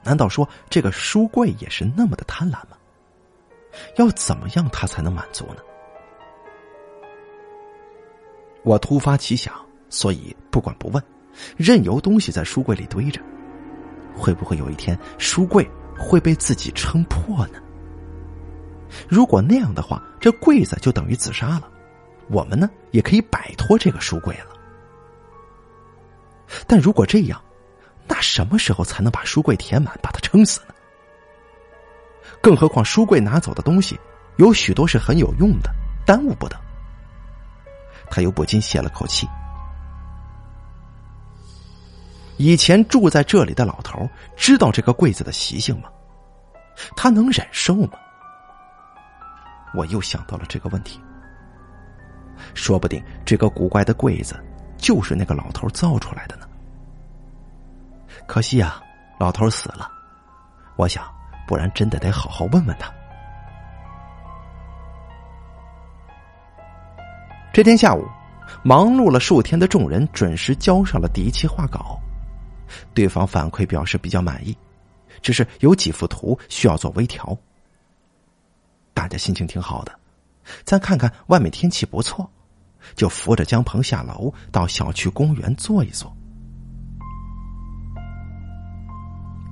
[0.04, 2.78] 难道说这个书柜也是那么的贪婪吗？
[3.98, 5.58] 要怎么样他才能满足呢？
[8.64, 9.54] 我突发奇想，
[9.90, 11.04] 所以不管不问，
[11.58, 13.22] 任由东西在书柜里堆着。
[14.16, 17.60] 会不会有一天书柜会被自己撑破呢？
[19.10, 21.68] 如果那样的话，这柜子就等于自杀了，
[22.30, 24.56] 我们呢也可以摆脱这个书柜了。
[26.68, 27.42] 但如果这样，
[28.08, 30.74] 那什么时候才能把书柜填满，把它撑死呢？
[32.42, 34.00] 更何况书柜拿走的东西
[34.38, 35.70] 有许多是很有用的，
[36.06, 36.60] 耽误不得。
[38.10, 39.28] 他又不禁泄了口气。
[42.38, 45.90] 以前住在这里的老头知道这个柜子的习性吗？
[46.96, 47.92] 他能忍受吗？
[49.74, 51.00] 我又想到了这个问题。
[52.54, 54.36] 说不定这个古怪的柜子
[54.78, 56.48] 就是那个老头造出来的呢。
[58.28, 58.82] 可惜啊，
[59.20, 59.90] 老头死了。
[60.76, 61.04] 我想，
[61.48, 62.92] 不然真的得好好问问他。
[67.54, 68.04] 这天下午，
[68.64, 72.00] 忙碌了数天的众人准时交上了第一期画稿，
[72.94, 74.58] 对方反馈表示比较满意，
[75.22, 77.38] 只是有几幅图需要做微调。
[78.94, 79.94] 大家心情挺好的，
[80.64, 82.28] 再看看外面天气不错，
[82.96, 86.12] 就扶着江鹏下楼到小区公园坐一坐。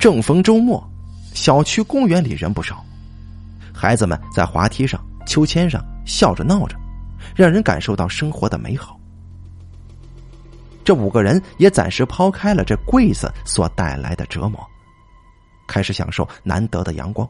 [0.01, 0.83] 正逢周末，
[1.35, 2.83] 小区公园里人不少，
[3.71, 6.75] 孩子们在滑梯上、秋千上笑着闹着。
[7.35, 8.99] 让人感受到生活的美好。
[10.83, 14.59] 这五个人也暂时抛开了这柜子所带来的折磨，
[15.67, 17.29] 开始享受难得的阳光。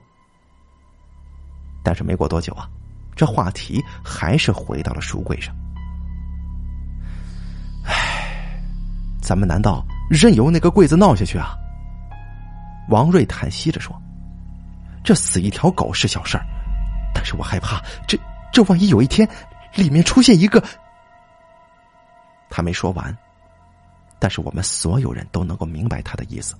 [1.83, 2.69] 但是没过多久啊，
[3.17, 5.53] 这话题还是回到了书柜上。
[7.83, 8.57] 唉，
[9.21, 11.57] 咱们难道任由那个柜子闹下去啊？
[12.91, 13.99] 王瑞叹息着说
[15.03, 16.45] ：“这死一条狗是小事儿，
[17.15, 18.15] 但是我害怕，这
[18.53, 19.27] 这万一有一天……”
[19.73, 20.61] 里面出现一个，
[22.49, 23.17] 他没说完，
[24.19, 26.55] 但是我们所有人都能够明白他的意思。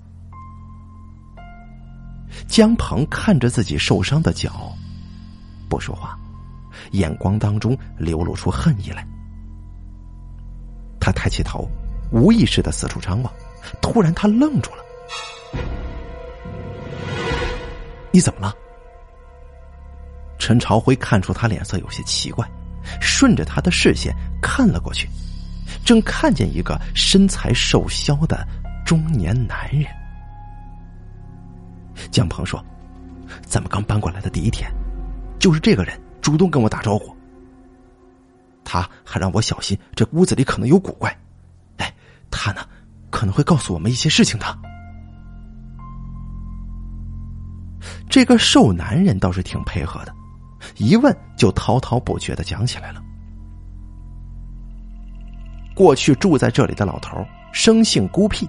[2.48, 4.72] 江鹏看着自己受伤的脚，
[5.68, 6.18] 不说话，
[6.92, 9.06] 眼光当中流露出恨意来。
[10.98, 11.68] 他抬起头，
[12.10, 13.30] 无意识的四处张望，
[13.82, 14.82] 突然他愣住了
[18.12, 18.54] ：“你怎么了？”
[20.38, 22.48] 陈朝辉看出他脸色有些奇怪。
[23.00, 25.08] 顺着他的视线看了过去，
[25.84, 28.44] 正看见一个身材瘦削的
[28.84, 29.86] 中年男人。
[32.10, 32.60] 江鹏说
[33.46, 34.68] ：“咱们刚搬过来的第一天，
[35.38, 37.16] 就是这个人主动跟我打招呼。
[38.64, 41.16] 他还让我小心，这屋子里可能有古怪。
[41.76, 41.94] 哎，
[42.32, 42.66] 他呢，
[43.10, 44.58] 可能会告诉我们一些事情的。”
[48.12, 50.14] 这个瘦男人倒是挺配合的。
[50.76, 53.02] 一问就滔滔不绝的讲起来了。
[55.74, 58.46] 过去住在这里的老头生性孤僻，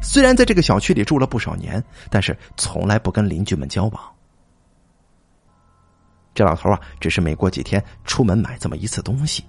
[0.00, 4.00] 虽然在这个小区里住了不少年，但是从来不跟邻居们交往。
[6.34, 9.44] 这老头啊，只是每过几天出门买这么一次东西。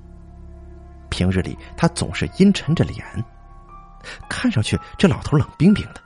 [1.12, 3.06] 平日里他总是阴沉着脸，
[4.28, 6.02] 看上去这老头冷冰冰的，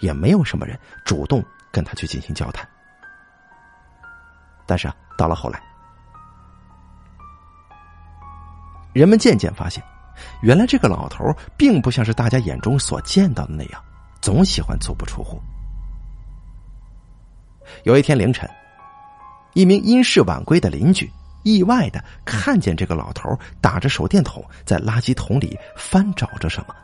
[0.00, 1.42] 也没有什么人主动
[1.72, 2.68] 跟他去进行交谈。
[4.64, 5.60] 但是啊，到了后来，
[8.92, 9.82] 人们渐渐发现，
[10.42, 11.24] 原来这个老头
[11.56, 13.82] 并不像是大家眼中所见到的那样，
[14.20, 15.40] 总喜欢足不出户。
[17.84, 18.48] 有一天凌晨，
[19.54, 21.10] 一名因事晚归的邻居
[21.42, 26.74] 意外的看见这个老头打着手电筒在垃圾桶里翻找着什么，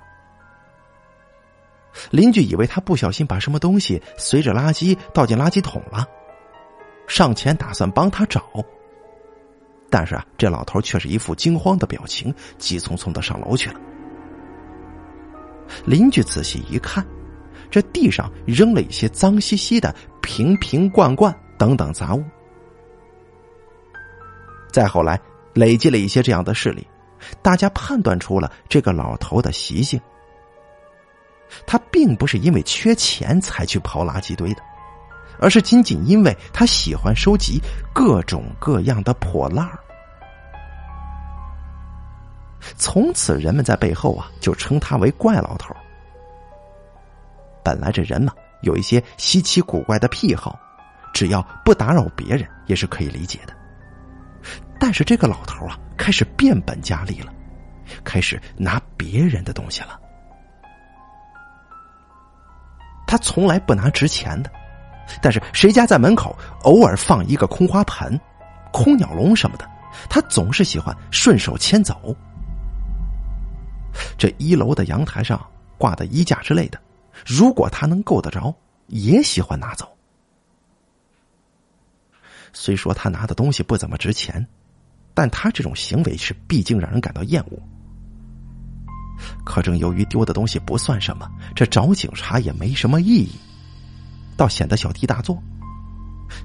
[2.11, 6.07] 邻居以为他不小心把什么东西随着垃圾倒进垃圾桶了，
[7.07, 8.43] 上前打算帮他找。
[9.91, 13.81] 但是啊，这老头却是一副惊慌的表情，急匆匆的上楼去了。
[15.85, 17.07] 邻居仔细一看，
[17.71, 22.23] 这地上扔了一些脏兮兮的瓶瓶罐罐等等杂物。
[24.71, 25.19] 再后来，
[25.55, 26.87] 累积了一些这样的事例，
[27.41, 29.99] 大家判断出了这个老头的习性。
[31.67, 34.63] 他并不是因为缺钱才去刨垃圾堆的，
[35.41, 37.61] 而是仅仅因为他喜欢收集
[37.93, 39.79] 各种各样的破烂儿。
[42.77, 45.75] 从此，人们在背后啊就称他为怪老头。
[47.63, 48.33] 本来这人嘛
[48.63, 50.59] 有一些稀奇古怪的癖好，
[51.15, 53.55] 只要不打扰别人也是可以理解的。
[54.79, 57.33] 但是这个老头啊开始变本加厉了，
[58.05, 59.99] 开始拿别人的东西了。
[63.09, 64.51] 他从来不拿值钱的，
[65.23, 68.21] 但是谁家在门口偶尔放一个空花盆、
[68.71, 69.67] 空鸟笼什么的，
[70.11, 72.15] 他总是喜欢顺手牵走。
[74.19, 75.41] 这一楼的阳台上
[75.79, 76.79] 挂的衣架之类的，
[77.27, 78.55] 如果他能够得着，
[78.89, 79.89] 也喜欢拿走。
[82.53, 84.47] 虽说他拿的东西不怎么值钱，
[85.15, 87.59] 但他这种行为是毕竟让人感到厌恶。
[89.45, 93.33] 可正由于丢的东西不算什么，这找警察也没什么意义，
[94.37, 95.41] 倒显得小题大做。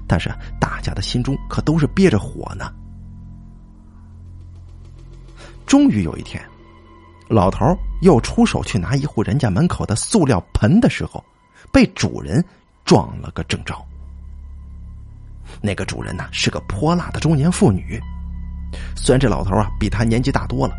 [0.06, 2.72] 但是大家的心中可都是憋着火呢。
[5.66, 6.42] 终于有一天，
[7.28, 11.22] 老头又出手去拿一户人家门口的塑料盆的时候，
[11.72, 12.44] 被主人
[12.84, 13.74] 撞了个正着。
[15.60, 18.00] 那个主人呢是个泼辣的中年妇女，
[18.96, 20.74] 虽然这老头啊比他年纪大多了。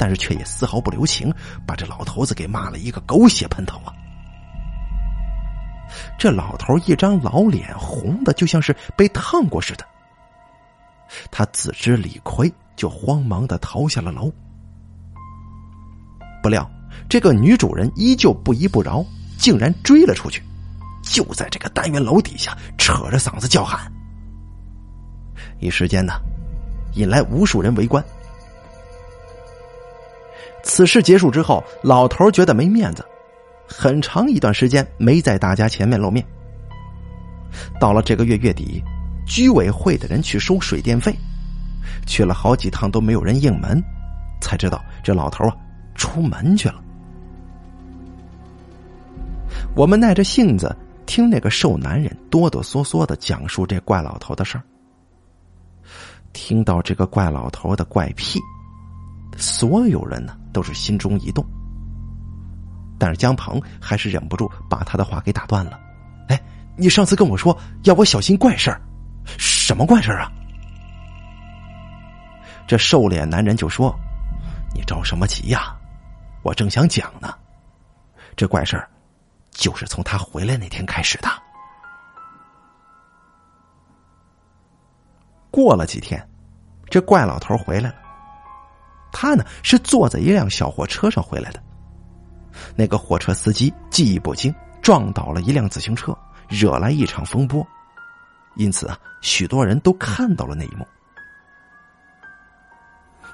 [0.00, 1.30] 但是却也丝毫不留情，
[1.66, 3.92] 把这老头子给骂了一个狗血喷头啊！
[6.18, 9.84] 这老头一张老脸红的就像是被烫过似的，
[11.30, 14.32] 他自知理亏，就慌忙的逃下了楼。
[16.42, 16.66] 不料
[17.06, 19.04] 这个女主人依旧不依不饶，
[19.36, 20.42] 竟然追了出去，
[21.02, 23.92] 就在这个单元楼底下扯着嗓子叫喊，
[25.58, 26.14] 一时间呢，
[26.94, 28.02] 引来无数人围观。
[30.62, 33.04] 此事结束之后，老头觉得没面子，
[33.66, 36.24] 很长一段时间没在大家前面露面。
[37.80, 38.82] 到了这个月月底，
[39.26, 41.14] 居委会的人去收水电费，
[42.06, 43.82] 去了好几趟都没有人应门，
[44.40, 45.56] 才知道这老头啊
[45.94, 46.82] 出门去了。
[49.74, 50.74] 我们耐着性子
[51.06, 54.62] 听那个瘦男人哆哆嗦嗦的讲述这怪老头的事儿，
[56.32, 58.38] 听到这个怪老头的怪癖。
[59.40, 61.44] 所有人呢都是心中一动，
[62.98, 65.80] 但是江鹏还是忍不住把他的话给打断了。
[66.28, 66.40] 哎，
[66.76, 68.80] 你上次跟我说要我小心怪事儿，
[69.38, 70.30] 什么怪事儿啊？
[72.66, 73.92] 这瘦脸男人就说
[74.72, 75.74] ：“你着什么急呀？
[76.42, 77.34] 我正想讲呢。
[78.36, 78.88] 这怪事儿
[79.50, 81.28] 就是从他回来那天开始的。
[85.50, 86.24] 过了几天，
[86.88, 87.96] 这怪老头回来了。”
[89.12, 91.62] 他呢是坐在一辆小货车上回来的，
[92.76, 96.16] 那个货车司机记忆不精，撞倒了一辆自行车，
[96.48, 97.66] 惹来一场风波，
[98.56, 100.86] 因此啊，许多人都看到了那一幕。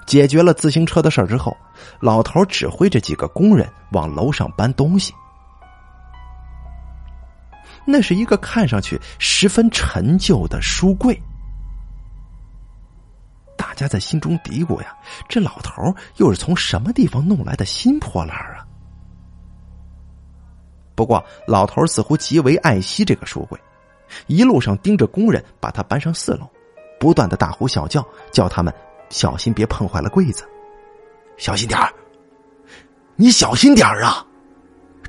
[0.06, 1.56] 解决了自行车的事儿之后，
[2.00, 5.12] 老头指挥着几个工人往楼上搬东西。
[7.84, 11.20] 那是一个看上去十分陈旧的书柜。
[13.76, 14.96] 家在心中嘀咕呀
[15.28, 18.66] ：“这老头又是从什么地方弄来的新破烂啊？”
[20.96, 23.60] 不过，老头似乎极为爱惜这个书柜，
[24.26, 26.48] 一路上盯着工人把他搬上四楼，
[26.98, 28.02] 不断的大呼小叫，
[28.32, 28.72] 叫他们
[29.10, 30.48] 小心别碰坏了柜子，
[31.36, 31.92] 小心点儿，
[33.14, 34.26] 你小心点儿啊！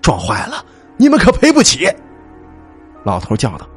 [0.01, 0.63] 撞坏了，
[0.97, 1.89] 你们可赔不起。
[3.05, 3.67] 老头叫道。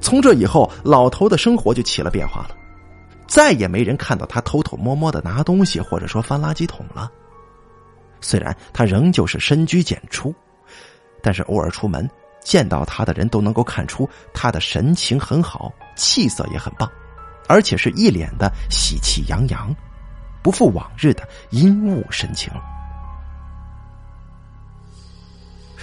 [0.00, 2.56] 从这以后，老头的生活就起了变化了，
[3.32, 7.10] 再也没人看到他偷偷摸摸的拿东西，或者说翻垃圾桶了。
[8.20, 10.34] 虽然他仍旧是深居简出，
[11.22, 12.06] 但是偶尔出门
[12.44, 16.86] 见到他的人都能够看出他的神情很好，气色也很棒，
[17.48, 19.74] 而且是一脸的喜气洋洋，
[20.42, 22.52] 不复往日的阴雾神情。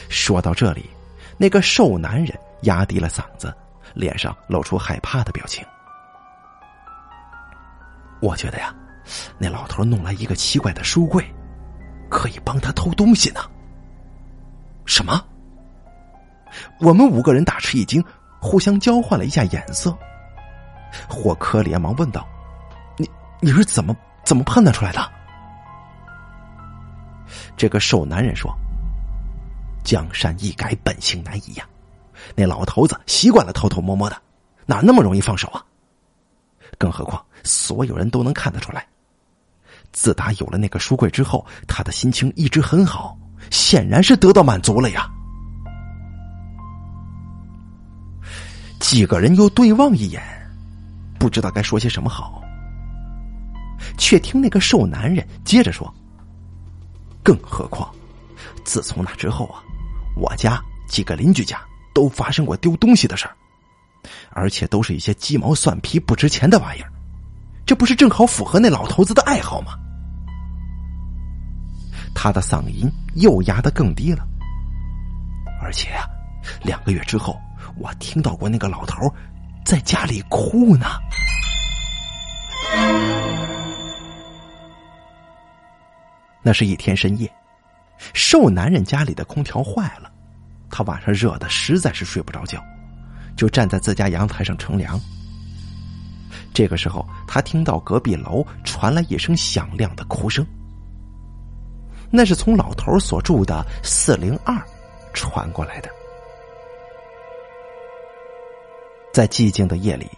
[0.07, 0.87] 说到这里，
[1.35, 3.51] 那个瘦男人压低了嗓子。
[3.95, 5.65] 脸上露出害怕的表情。
[8.21, 8.75] 我觉得呀，
[9.37, 11.25] 那老头弄来一个奇怪的书柜，
[12.09, 13.39] 可以帮他偷东西呢。
[14.85, 15.23] 什么？
[16.79, 18.03] 我们五个人大吃一惊，
[18.41, 19.95] 互相交换了一下眼色。
[21.07, 22.27] 霍科连忙问道
[22.97, 23.09] ：“你
[23.39, 23.95] 你是怎么
[24.25, 24.99] 怎么判断出来的？”
[27.55, 28.51] 这个瘦男人说
[29.85, 31.65] ：“江山易改，本性难移呀。
[32.35, 34.19] 那老头子习惯了偷偷摸摸的，
[34.65, 35.63] 哪那么容易放手啊？
[36.77, 38.85] 更何况所有人都能看得出来，
[39.91, 43.17] 自打有了那个书柜之后，他的心情一直很好，
[43.51, 45.09] 显然是得到满足了呀。”
[48.79, 50.21] 几个人又对望一眼，
[51.19, 52.41] 不知道该说些什么好。
[53.97, 55.93] 却听那个瘦男人接着说
[57.23, 57.93] ：“更何况，
[58.63, 59.61] 自从那之后啊，
[60.15, 61.61] 我家几个邻居家
[61.93, 63.35] 都发生过丢东西的事儿，
[64.31, 66.91] 而且都是一些鸡毛蒜皮、不值钱的玩意儿。
[67.69, 69.77] 这不是正好符合那老头子的爱好吗？”
[72.15, 74.27] 他的嗓音又压得更低了，
[75.61, 76.07] 而且啊，
[76.63, 77.39] 两个月之后。
[77.77, 79.13] 我听到过那个老头
[79.63, 80.87] 在家里哭呢。
[86.41, 87.31] 那是一天深夜，
[88.13, 90.11] 瘦男人家里的空调坏了，
[90.71, 92.61] 他晚上热的实在是睡不着觉，
[93.37, 94.99] 就站在自家阳台上乘凉。
[96.53, 100.45] 这个时候，他听到隔壁楼传来一声响亮的哭声，
[102.11, 104.61] 那是从老头所住的四零二
[105.13, 105.89] 传过来的。
[109.13, 110.09] 在寂静的夜里，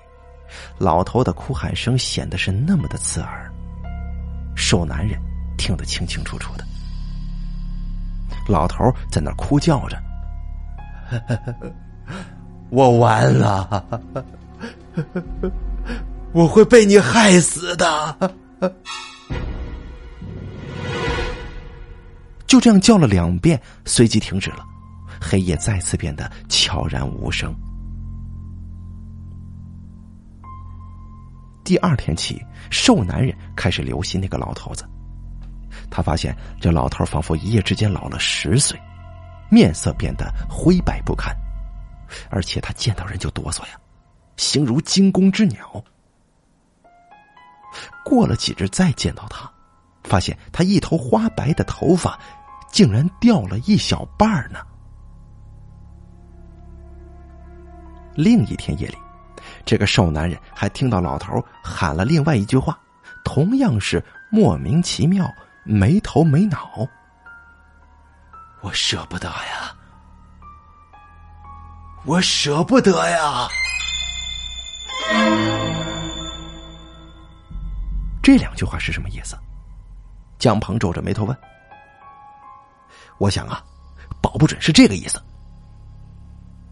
[0.78, 3.52] 老头的哭喊声显得是那么的刺耳。
[4.56, 5.20] 瘦男人
[5.58, 6.66] 听得清清楚楚的。
[8.48, 9.98] 老头在那儿哭叫着
[12.70, 13.86] ：“我完了，
[16.34, 18.36] 我会被你害死的。”
[22.48, 24.66] 就这样叫了两遍，随即停止了。
[25.22, 27.56] 黑夜再次变得悄然无声。
[31.64, 34.84] 第二天起，瘦男人开始留心那个老头子。
[35.90, 38.78] 他发现这老头仿佛一夜之间老了十岁，
[39.50, 41.34] 面色变得灰白不堪，
[42.30, 43.80] 而且他见到人就哆嗦呀，
[44.36, 45.82] 形如惊弓之鸟。
[48.04, 49.50] 过了几日再见到他，
[50.04, 52.20] 发现他一头花白的头发
[52.72, 54.60] 竟然掉了一小半呢。
[58.16, 58.98] 另一天夜里。
[59.66, 62.78] 这个瘦男人还听到老头喊了另外一句话，
[63.24, 65.32] 同样是莫名其妙、
[65.64, 66.88] 没头没脑。
[68.62, 69.76] 我舍不得呀，
[72.06, 73.48] 我舍不得呀。
[78.22, 79.36] 这两句话是什么意思？
[80.38, 81.38] 江鹏皱着眉头问。
[83.18, 83.64] 我想啊，
[84.22, 85.22] 保不准是这个意思。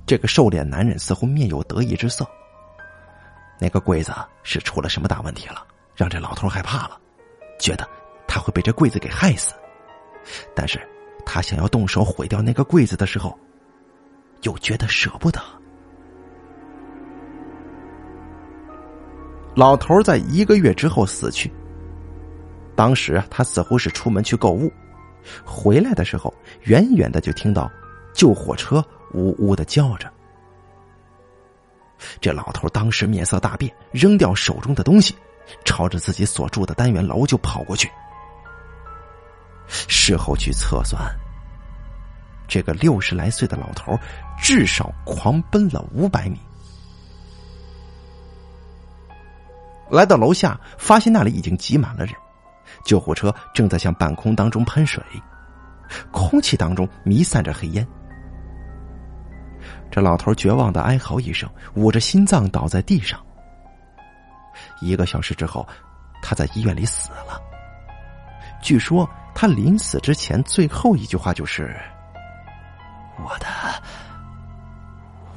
[0.06, 2.28] 这个瘦脸男人似乎面有得意之色。
[3.60, 7.00] 那个柜子是出了什么大问题了，让这老头害怕了，
[7.60, 7.88] 觉得
[8.28, 9.54] 他会被这柜子给害死。
[10.56, 10.80] 但是
[11.26, 13.38] 他想要动手毁掉那个柜子的时候，
[14.44, 15.42] 又觉得舍不得。
[19.60, 21.52] 老头在一个月之后死去。
[22.78, 24.72] 当时他似乎是出门去购物，
[25.44, 27.70] 回来的时候远远的就听到
[28.14, 28.82] 救火车
[29.14, 30.10] 呜呜的叫着。
[32.22, 35.14] 这老头当时面色大变，扔掉手中的东西，
[35.66, 37.92] 朝着自己所住的单元楼就跑过去。
[39.68, 41.04] 事后去测算，
[42.48, 43.94] 这个六十来岁的老头
[44.42, 46.40] 至少狂奔了五百米。
[49.90, 52.16] 来到楼下，发现那里已经挤满了人，
[52.86, 55.04] 救护车正在向半空当中喷水，
[56.12, 57.88] 空气当中弥散着黑烟。
[59.92, 63.20] 这老头绝望的哀嚎一声，捂着心脏倒在地上。
[64.82, 65.68] 一个小时之后，
[66.22, 67.42] 他在医院里死了。
[68.62, 71.76] 据说他临死之前最后一句话就是
[73.24, 73.48] ：“我的，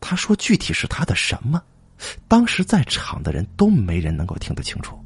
[0.00, 1.62] 他说：“具体是他的什么？”
[2.28, 4.96] 当时在场的人都没人能够听得清楚。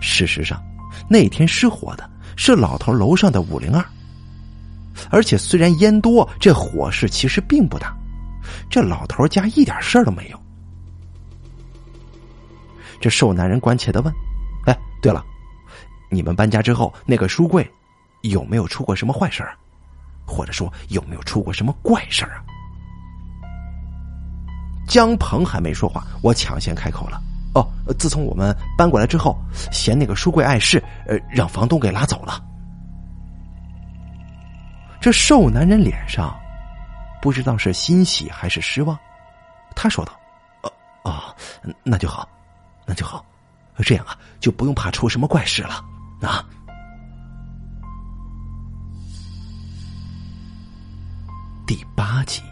[0.00, 0.60] 事实上，
[1.08, 3.84] 那天失火的是老头楼上的五零二，
[5.10, 7.94] 而且虽然烟多，这火势其实并不大。
[8.70, 10.40] 这老头家一点事儿都没有。
[13.00, 14.12] 这瘦男人关切的问
[14.66, 15.24] ：“哎，对了，
[16.10, 17.66] 你们搬家之后那个书柜
[18.22, 19.56] 有没有出过什么坏事啊？
[20.26, 22.44] 或者说有没有出过什么怪事啊？”
[24.86, 27.22] 江鹏还没说话，我抢先开口了。
[27.54, 27.66] 哦，
[27.98, 29.36] 自从我们搬过来之后，
[29.72, 32.44] 嫌那个书柜碍事，呃，让房东给拉走了。
[35.00, 36.38] 这瘦男人脸上
[37.22, 38.98] 不知道是欣喜还是失望，
[39.74, 40.12] 他说道
[40.62, 40.72] ：“哦
[41.04, 41.34] 哦，
[41.82, 42.28] 那就好，
[42.84, 43.24] 那就好，
[43.78, 45.84] 这样啊，就不用怕出什么怪事了
[46.26, 46.44] 啊。”
[51.66, 52.42] 第八集。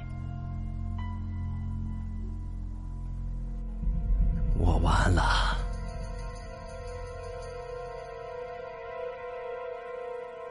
[4.60, 5.56] 我完了，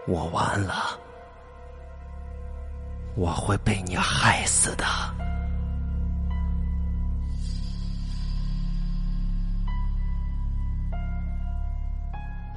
[0.07, 0.97] 我完了，
[3.15, 4.86] 我会被你害死的。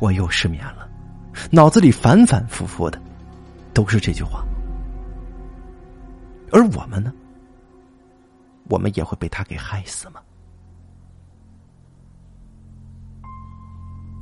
[0.01, 0.89] 我又失眠了，
[1.51, 3.01] 脑子里反反复复的
[3.73, 4.45] 都是这句话。
[6.51, 7.13] 而我们呢？
[8.69, 10.21] 我们也会被他给害死吗？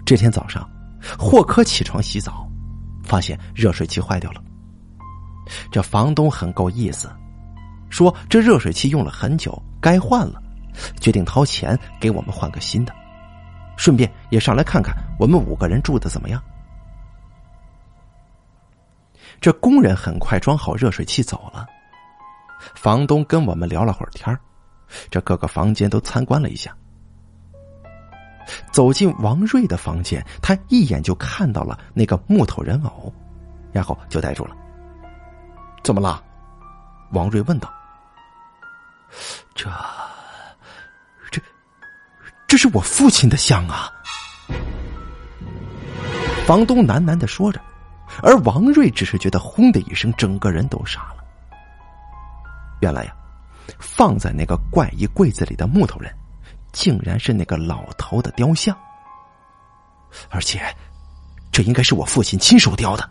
[0.05, 0.69] 这天早上，
[1.19, 2.49] 霍克起床洗澡，
[3.03, 4.43] 发现热水器坏掉了。
[5.71, 7.11] 这房东很够意思，
[7.91, 10.43] 说这热水器用了很久，该换了，
[11.01, 12.95] 决定掏钱给我们换个新的，
[13.79, 16.43] 顺便也上来看看我们五个人住的怎么样。
[19.41, 21.65] 这工人很快装好热水器走了，
[22.75, 24.37] 房东跟我们聊了会儿天
[25.09, 26.77] 这各个房间都参观了一下。
[28.73, 33.13] 走进王瑞的房间，他一眼就看到了那个木头人偶，
[33.71, 34.57] 然后就呆住了。
[35.85, 36.23] 怎么了？
[37.13, 37.73] 王瑞问道。
[39.55, 39.71] 这、这、
[42.49, 43.93] 这是我父亲的像啊！
[46.47, 47.61] 房东喃喃的说着，
[48.23, 51.25] 而王瑞只是觉得轰的一声，整个人都傻了。
[52.81, 53.15] 原来呀，
[53.79, 56.13] 放在那个怪异柜子里的木头人。
[56.71, 58.77] 竟然是那个老头的雕像，
[60.29, 60.61] 而且
[61.51, 63.09] 这应该是我父亲亲手雕的。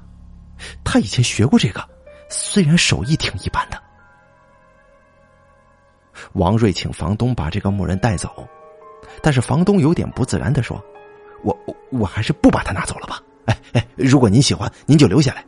[0.83, 1.83] 他以前学过这个，
[2.29, 3.81] 虽然手艺挺一般的。
[6.33, 8.47] 王瑞请房东把这个木人带走，
[9.21, 10.83] 但是房东有点不自然的说
[11.43, 11.57] ：“我
[11.91, 13.21] 我还是不把它拿走了吧？
[13.45, 15.41] 哎哎，如果您喜欢，您就留下来；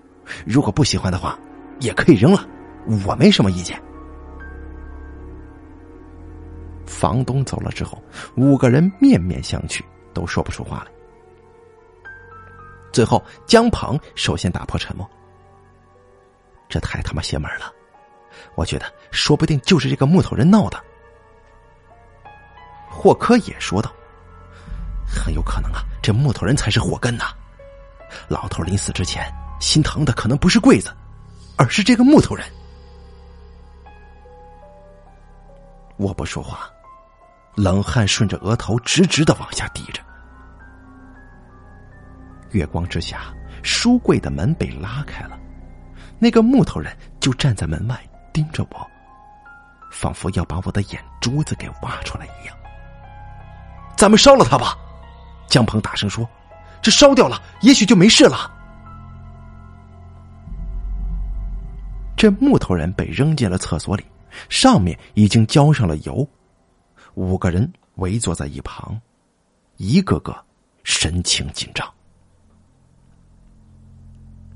[0.45, 1.37] 如果不喜欢的话，
[1.79, 2.47] 也可以扔了，
[3.05, 3.81] 我没什么意见。”
[6.85, 8.01] 房东走了之后，
[8.35, 9.81] 五个人面面相觑，
[10.13, 10.91] 都说不出话来。
[12.91, 15.07] 最后，江鹏首先打破沉默
[16.67, 17.71] ：“这太他妈邪门了！
[18.55, 20.83] 我觉得说不定就是这个木头人闹的。”
[22.89, 23.91] 霍科也说道
[25.07, 27.25] ：“很有可能啊，这木头人才是祸根呐！
[28.27, 30.93] 老头临死之前心疼的可能不是柜子，
[31.55, 32.45] 而是这个木头人。”
[35.97, 36.69] 我不说话。
[37.55, 40.01] 冷汗顺着额头直直的往下滴着。
[42.51, 43.33] 月光之下，
[43.63, 45.37] 书柜的门被拉开了，
[46.19, 48.87] 那个木头人就站在门外盯着我，
[49.91, 52.55] 仿佛要把我的眼珠子给挖出来一样。
[53.99, 54.77] 咱们烧了他吧，
[55.49, 56.25] 江鹏大声说
[56.81, 58.49] ：“这烧掉了，也许就没事了。”
[62.15, 64.05] 这木头人被扔进了厕所里，
[64.47, 66.25] 上面已经浇上了油。
[67.15, 68.97] 五个人围坐在一旁，
[69.75, 70.33] 一个个
[70.85, 71.85] 神情紧张。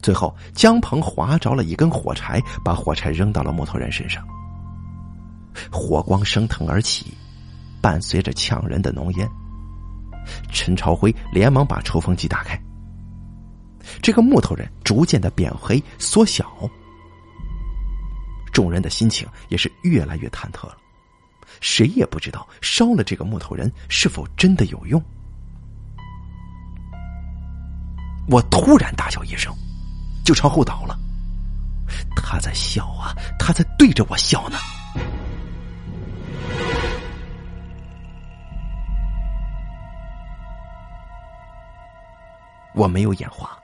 [0.01, 4.25] 最后，江鹏划着了一根火柴，把火柴扔到了木头人身上，
[5.69, 7.13] 火光升腾而起，
[7.83, 9.29] 伴随着呛人的浓烟。
[10.53, 12.57] 陈朝辉连忙把抽风机打开，
[14.01, 16.49] 这个木头人逐渐的变黑缩小，
[18.53, 20.77] 众人的心情也是越来越忐忑了。
[21.59, 25.03] 谁也不知道烧了这个木头人是否真的有用。
[28.29, 29.53] 我突然大叫一声，
[30.23, 30.97] 就朝后倒了。
[32.15, 34.57] 他在笑啊，他在对着我笑呢。
[42.83, 43.57] 我没有眼花，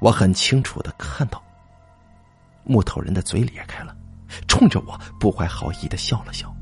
[0.00, 1.40] 我很清楚的看到，
[2.64, 3.96] 木头人的嘴裂开了，
[4.48, 6.52] 冲着我不怀好意的笑了笑。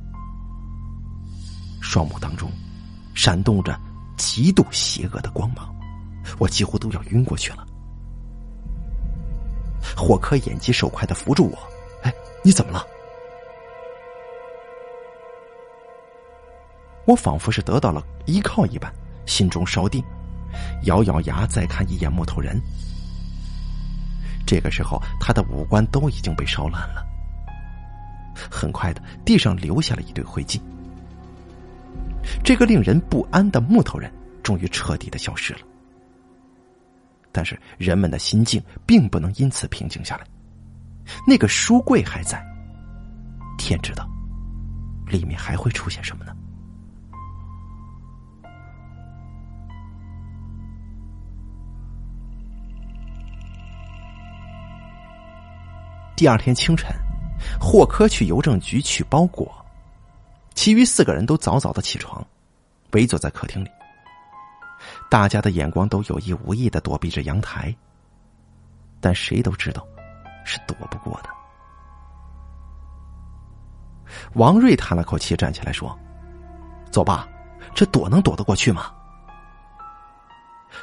[1.80, 2.50] 双目当中
[3.14, 3.80] 闪动着
[4.18, 5.74] 极度邪恶的光芒，
[6.38, 7.66] 我几乎都要晕过去了。
[9.96, 11.58] 霍克眼疾手快的扶住我，
[12.02, 12.12] 哎，
[12.42, 12.86] 你怎么了？
[17.06, 18.92] 我仿佛是得到了依靠一般，
[19.24, 20.04] 心中稍定，
[20.84, 22.60] 咬咬牙再看一眼木头人。
[24.46, 27.04] 这个时候，他的五官都已经被烧烂了。
[28.50, 30.60] 很快的，地上留下了一堆灰烬。
[32.42, 35.60] 这个令人不安的木头人终于彻底的消失了。
[37.32, 40.26] 但是人们的心境并不能因此平静下来。
[41.26, 42.44] 那个书柜还在，
[43.56, 44.08] 天知道，
[45.06, 46.33] 里面还会出现什么呢？
[56.16, 56.94] 第二天清晨，
[57.60, 59.52] 霍科去邮政局取包裹，
[60.54, 62.24] 其余四个人都早早的起床，
[62.92, 63.70] 围坐在客厅里。
[65.10, 67.74] 大家的眼光都有意无意的躲避着阳台，
[69.00, 69.84] 但谁都知道
[70.44, 71.28] 是躲不过的。
[74.34, 75.98] 王瑞叹了口气，站起来说
[76.92, 77.26] ：“走吧，
[77.74, 78.92] 这躲能躲得过去吗？”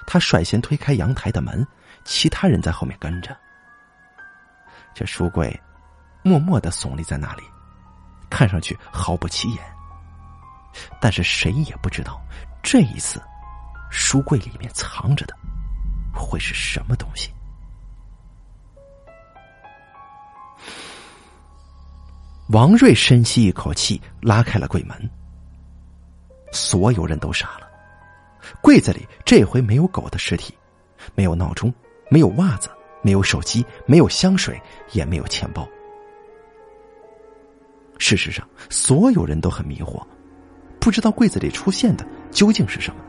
[0.06, 1.66] 他率先推开阳台的门，
[2.04, 3.34] 其他人在后面跟着。
[4.94, 5.58] 这书柜
[6.24, 7.44] 默默的耸立在那里，
[8.30, 9.64] 看上去毫不起眼。
[11.00, 12.22] 但是谁也不知道，
[12.64, 13.22] 这一次
[13.90, 15.36] 书柜里面藏着的
[16.14, 17.34] 会是什么东西。
[22.50, 25.10] 王瑞深吸一口气，拉开了柜门。
[26.52, 27.70] 所有人都傻了，
[28.62, 30.54] 柜子里这回没有狗的尸体，
[31.16, 31.74] 没有闹钟，
[32.10, 32.70] 没有袜子。
[33.02, 35.68] 没有手机，没有香水，也没有钱包。
[37.98, 40.04] 事实上，所有人都很迷惑，
[40.80, 43.02] 不知道柜子里出现的究竟是什么。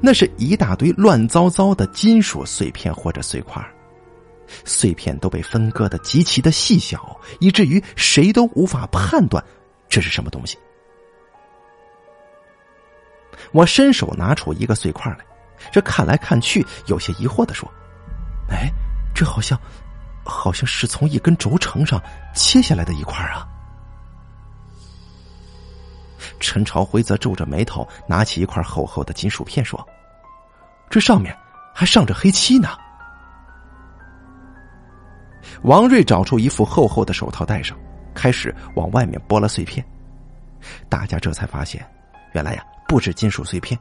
[0.00, 3.62] 那是一大堆乱糟糟的金属碎片或者碎块，
[4.64, 9.44] 碎片都被分割的极其的细小，以至于谁都无法判断
[9.88, 10.56] 这是什么东西。
[13.52, 15.24] 我伸手拿出一个碎块来。
[15.70, 17.70] 这看来看去，有些疑惑的说
[18.50, 18.70] ：“哎，
[19.14, 19.58] 这好像，
[20.24, 22.02] 好像是从一根轴承上
[22.34, 23.46] 切下来的一块啊。”
[26.40, 29.86] 陈朝辉则皱着眉头，拿起一块厚厚的金属片说
[30.90, 31.36] ：“这上面
[31.74, 32.70] 还上着黑漆呢。”
[35.62, 37.76] 王瑞找出一副厚厚的手套戴上，
[38.14, 39.84] 开始往外面剥了碎片。
[40.88, 41.84] 大家这才发现，
[42.32, 43.78] 原来呀，不止金属碎片，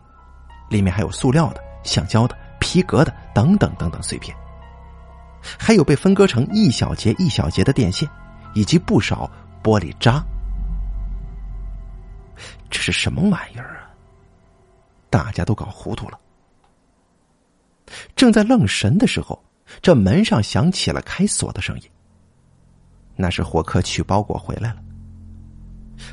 [0.70, 1.64] 里面还有塑料的。
[1.84, 4.36] 橡胶的、皮革的等等等等碎片，
[5.58, 8.10] 还有被分割成一小节一小节的电线，
[8.54, 9.30] 以及不少
[9.64, 10.24] 玻璃渣。
[12.70, 13.90] 这是什么玩意儿啊？
[15.10, 16.18] 大家都搞糊涂了。
[18.16, 19.44] 正在愣神的时候，
[19.82, 21.84] 这门上响起了开锁的声音。
[23.16, 24.78] 那是霍克取包裹回来了。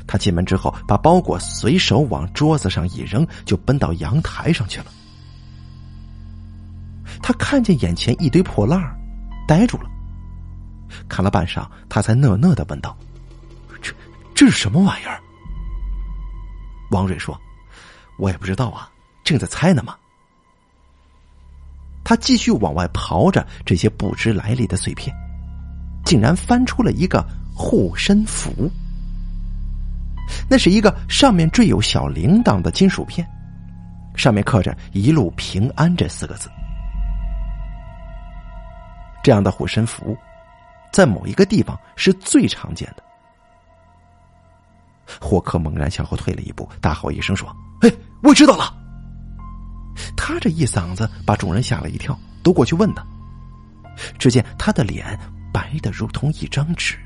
[0.05, 4.87] 他进门之后，把包裹随手往桌子上一扔，就奔到阳台上去了。
[7.21, 8.97] 他看见眼前一堆破烂儿，
[9.47, 9.89] 呆住了。
[11.07, 12.97] 看了半晌，他才讷讷的问道
[13.81, 13.93] ：“这
[14.33, 15.21] 这是什么玩意儿？”
[16.91, 17.39] 王瑞说
[18.17, 18.89] ：“我也不知道啊，
[19.23, 19.95] 正在猜呢嘛。”
[22.03, 25.15] 他继续往外刨着这些不知来历的碎片，
[26.03, 28.71] 竟然翻出了一个护身符。
[30.49, 33.27] 那是一个上面缀有小铃铛的金属片，
[34.15, 36.49] 上面刻着“一路平安”这四个字。
[39.23, 40.17] 这样的护身符，
[40.91, 43.03] 在某一个地方是最常见的。
[45.19, 47.49] 霍克猛然向后退了一步，大吼一声说
[47.81, 47.91] ：“哎，
[48.21, 48.75] 我知道了！”
[50.15, 53.03] 他这一嗓子把众人吓了一跳，都过去问他。
[54.17, 55.19] 只见他的脸
[55.51, 56.97] 白的如同一张纸。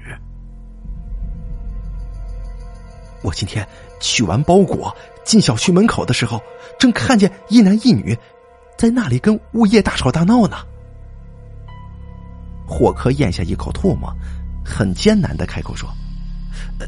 [3.24, 3.68] 我今天
[4.00, 6.40] 取完包裹进小区门口的时候，
[6.78, 8.16] 正看见一男一女
[8.78, 10.58] 在那里跟物业大吵大闹呢。
[12.68, 14.12] 霍克咽下一口唾沫，
[14.64, 15.90] 很艰难的开口说
[16.80, 16.88] ：“呃，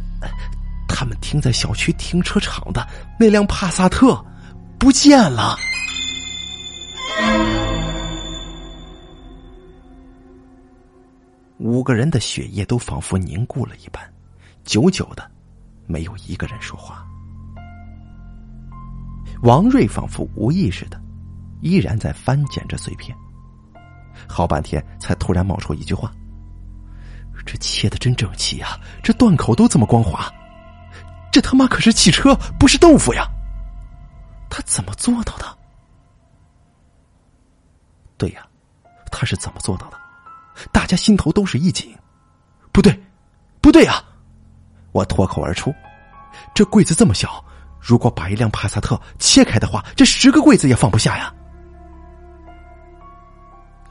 [0.88, 2.88] 他们停在小区停车场的
[3.20, 4.24] 那辆帕萨特
[4.80, 5.58] 不见了。”
[11.58, 14.04] 五个人的血液都仿佛凝固了一般，
[14.66, 15.32] 久久的，
[15.88, 17.06] 没有一个人说话。
[19.42, 21.02] 王瑞仿佛无意识的，
[21.62, 23.16] 依然在翻捡着碎片。
[24.28, 26.12] 好半天，才突然冒出一句话
[27.46, 30.32] ：“这切的真整齐呀，这断口都这么光滑，
[31.32, 33.28] 这他妈可是汽车，不是豆腐呀！
[34.50, 35.46] 他怎么做到的？
[38.18, 38.46] 对呀，
[39.12, 39.98] 他是怎么做到的？
[40.72, 41.96] 大家心头都是一紧。
[42.72, 42.98] 不对，
[43.62, 44.04] 不对呀！
[44.92, 45.74] 我脱口而出：
[46.54, 47.44] 这柜子这么小，
[47.80, 51.34] 如果把一辆帕萨特切开的话，这十个柜子也放不下呀！”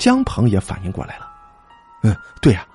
[0.05, 1.27] 江鹏也反应过来了，
[2.03, 2.67] 嗯，对呀，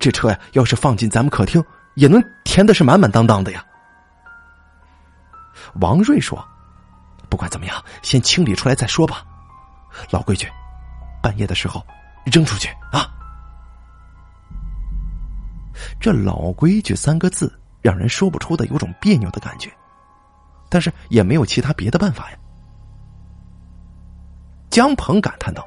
[0.00, 1.62] 这车呀，要是放进咱们客厅，
[1.96, 3.62] 也能填的是满满当当的呀。
[5.82, 6.42] 王瑞说
[7.28, 9.22] ：“不管怎么样，先清理出来再说吧。
[10.08, 10.48] 老规矩，
[11.22, 11.86] 半夜的时候
[12.24, 13.06] 扔出去啊。”
[16.00, 19.70] 这老规矩三个字让人说不出的有种别扭的感觉，
[20.70, 22.38] 但是也没有其他别的办法呀。
[24.70, 25.62] 江鹏感叹道：“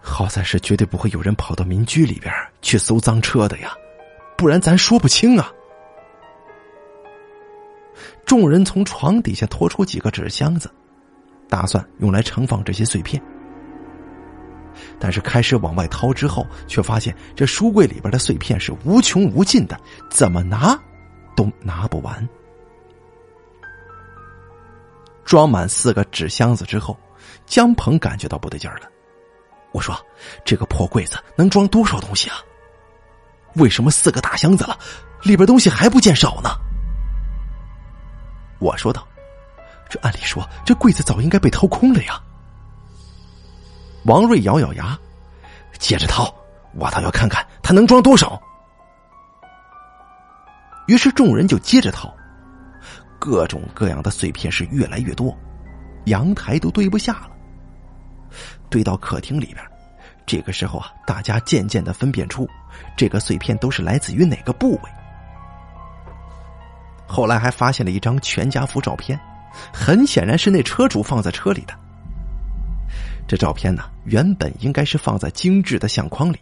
[0.00, 2.32] 好在是绝对不会有人跑到民居里边
[2.62, 3.72] 去搜赃车的呀，
[4.36, 5.52] 不然咱说不清啊。”
[8.24, 10.70] 众人从床底下拖出几个纸箱子，
[11.48, 13.20] 打算用来盛放这些碎片。
[14.98, 19.78] 但是开始往外掏之后，却发现这书柜里边的碎片是无穷无尽的，
[20.08, 20.78] 怎么拿
[21.34, 22.26] 都拿不完。
[25.24, 26.96] 装满四个纸箱子之后，
[27.46, 28.88] 江鹏感觉到不对劲儿了。
[29.72, 29.94] 我说
[30.44, 32.36] ：“这个破柜子能装多少东西啊？
[33.54, 34.78] 为什么四个大箱子了，
[35.22, 36.50] 里边东西还不见少呢？”
[38.58, 39.06] 我说道
[39.88, 42.20] ：“这按理说，这柜子早应该被掏空了呀。”
[44.06, 44.98] 王瑞咬咬牙，
[45.78, 46.34] 接着掏，
[46.74, 48.40] 我倒要看看他能装多少。
[50.86, 52.12] 于是众人就接着掏，
[53.18, 55.36] 各种各样的碎片是越来越多，
[56.06, 57.30] 阳台都堆不下了，
[58.70, 59.56] 堆到客厅里边。
[60.24, 62.48] 这个时候啊，大家渐渐的分辨出
[62.96, 64.90] 这个碎片都是来自于哪个部位。
[67.06, 69.18] 后来还发现了一张全家福照片，
[69.72, 71.76] 很显然是那车主放在车里的。
[73.26, 76.38] 这照片呢，原本应该是放在精致的相框里。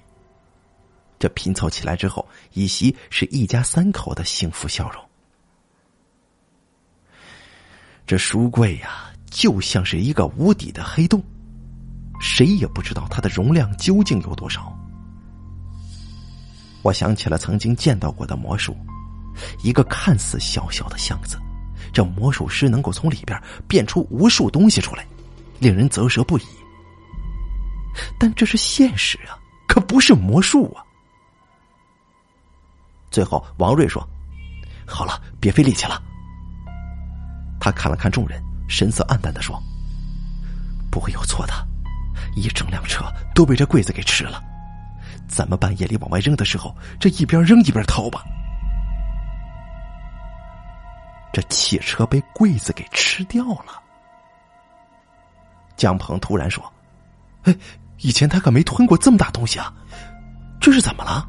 [1.18, 5.02] 这拼凑起来之后，依稀是一家三口的幸福笑容。
[8.06, 11.22] 这书柜呀，就像是一个无底的黑洞，
[12.20, 14.72] 谁也不知道它的容量究竟有多少。
[16.82, 18.76] 我想起了曾经见到过的魔术，
[19.62, 21.38] 一个看似小小的箱子，
[21.92, 25.06] 这魔术师能够从里边变出无数东西出来，
[25.58, 26.42] 令人啧舌不已。
[28.18, 30.84] 但这是现实啊，可不是魔术啊！
[33.10, 34.06] 最后，王瑞说
[34.86, 36.00] ：“好了，别费力气了。”
[37.58, 39.60] 他看了看众人，神色黯淡的说
[40.92, 41.54] ：“不会有错的，
[42.38, 44.42] 一整辆车都被这柜子给吃了。
[45.26, 48.24] 咱们半夜里往外扔的时候，这一边扔一边掏吧。
[51.32, 53.82] 这汽车被柜子给吃掉了。”
[55.76, 56.72] 江鹏突然说
[57.44, 57.54] ：“哎。”
[58.00, 59.74] 以前他可没吞过这么大东西啊，
[60.60, 61.28] 这是怎么了？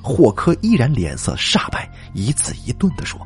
[0.00, 3.18] 霍科依然脸色煞白，一字一顿的说：“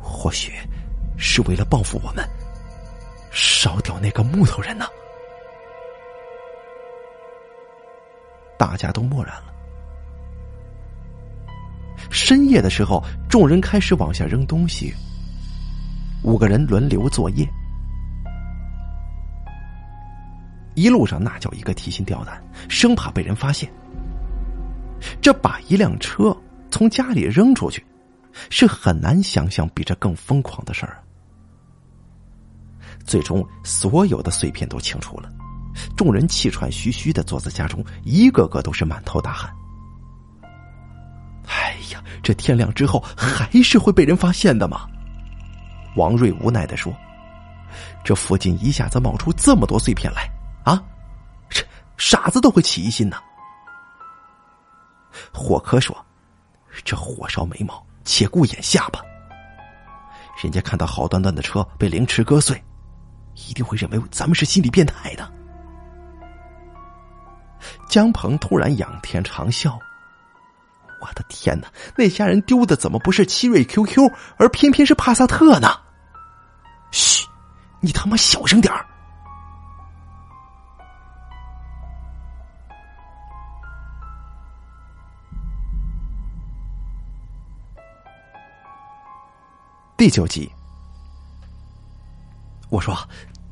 [0.00, 0.54] 或许
[1.18, 2.26] 是为了报复我们，
[3.34, 4.86] 烧掉那个木头人呢。”
[8.56, 9.52] 大家都默然了。
[12.10, 14.94] 深夜的时候，众人开始往下扔东西，
[16.22, 17.46] 五个人轮流作业。
[20.74, 23.70] 一路上那叫一个提心吊胆，生怕被人发现。
[25.20, 26.34] 这把一辆车
[26.70, 27.84] 从家里扔出去，
[28.50, 31.02] 是很难想象比这更疯狂的事儿。
[33.04, 35.28] 最终，所有的碎片都清除了，
[35.96, 39.54] 众人气喘吁吁的坐在家中，一个个都是满头大汗。
[41.46, 44.86] 哎呀，这天亮之后还是会被人发现的吗？
[45.96, 46.92] 王瑞无奈的说
[48.02, 50.28] ：“这附近一下子冒出这么多碎片来。”
[50.64, 50.82] 啊，
[51.50, 51.62] 这
[51.98, 53.16] 傻子都会起疑心呢。
[55.32, 55.94] 霍科说
[56.84, 59.00] ：“这火烧眉毛，且顾眼下吧。
[60.42, 62.60] 人家看到好端端的车被凌迟割碎，
[63.34, 65.30] 一定会认为咱们是心理变态的。”
[67.88, 69.78] 江鹏突然仰天长啸
[71.00, 71.68] ：“我的天哪！
[71.96, 75.68] 那家人丢的怎么不是奇瑞 QQ，而偏偏是帕萨特呢？”
[76.90, 77.26] 嘘，
[77.80, 78.86] 你他妈小声点儿。
[89.96, 90.50] 第九集，
[92.74, 92.92] 我说：“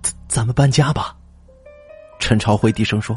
[0.02, 1.16] 咱咱们搬家吧。”
[2.18, 3.16] 陈朝辉低声说：“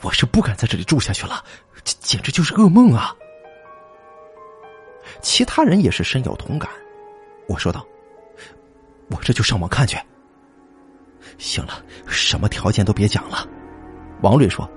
[0.00, 1.44] 我是不敢在这里住下去了，
[1.82, 3.12] 简直就是噩梦啊！”
[5.20, 6.70] 其他人也是深有同感。
[7.48, 7.84] 我说道
[9.10, 9.98] ：“我这就上网看去。”
[11.36, 13.44] 行了，什么条件都别讲了。
[14.22, 14.70] 王瑞说：“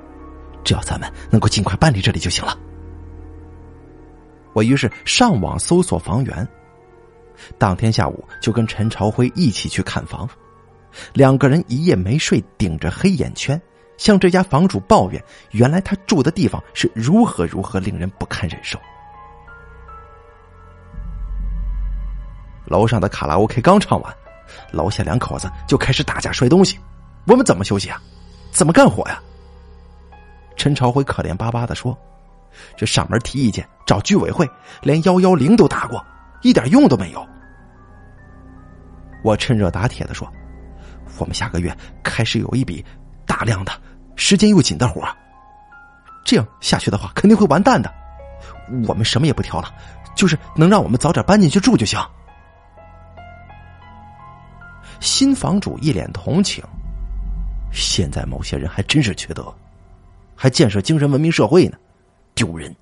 [0.66, 2.58] 只要咱们能够尽快搬离这里就行了。”
[4.54, 6.48] 我于是上网搜索房源。
[7.58, 10.28] 当天下午就跟陈朝辉一起去看房，
[11.14, 13.60] 两个人一夜没睡，顶着黑眼圈，
[13.98, 18.80] 向这家房主抱怨，原来他住的地方是如何如何令人不堪忍受。
[22.66, 24.16] 楼上的卡拉 OK 刚唱完，
[24.72, 26.80] 楼下两口子就开始打架摔东西。
[27.28, 28.02] 我们怎么休息啊？
[28.52, 29.22] 怎么干活呀？
[30.56, 31.98] 陈朝辉可怜巴巴的说
[32.78, 34.50] ：“这上门提意见，找居委会，
[34.82, 36.06] 连幺幺零都打过，
[36.42, 37.28] 一点用都没有。”
[39.24, 40.32] 我趁热打铁的说
[41.20, 42.84] ：“我们下个月开始有一笔
[43.26, 43.72] 大量的、
[44.16, 45.08] 时间又紧的活
[46.24, 47.92] 这样下去的话肯定会完蛋的。
[48.88, 49.74] 我们什么也不挑了，
[50.16, 52.00] 就是能让我们早点搬进去住就行。”
[55.00, 56.64] 新房主一脸同情。
[57.72, 59.54] 现在某些人还真是缺德，
[60.36, 61.78] 还建设精神文明社会呢，
[62.36, 62.76] 丢人。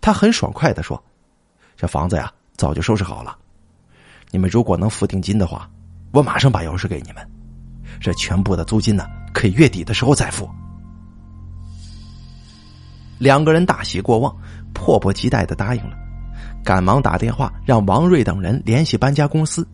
[0.00, 1.02] 他很爽快的说
[1.82, 3.36] ：“这房子呀，早就收拾好了。
[4.30, 5.68] 你们如果能付定金的话，
[6.12, 7.28] 我马上把钥匙给你们。
[8.00, 9.04] 这全部的租金呢，
[9.34, 10.48] 可以月底的时候再付。”
[13.18, 14.32] 两个人大喜过望，
[14.72, 15.96] 迫不及待的答应了，
[16.64, 19.66] 赶忙打电话让王瑞等人联系搬家公司。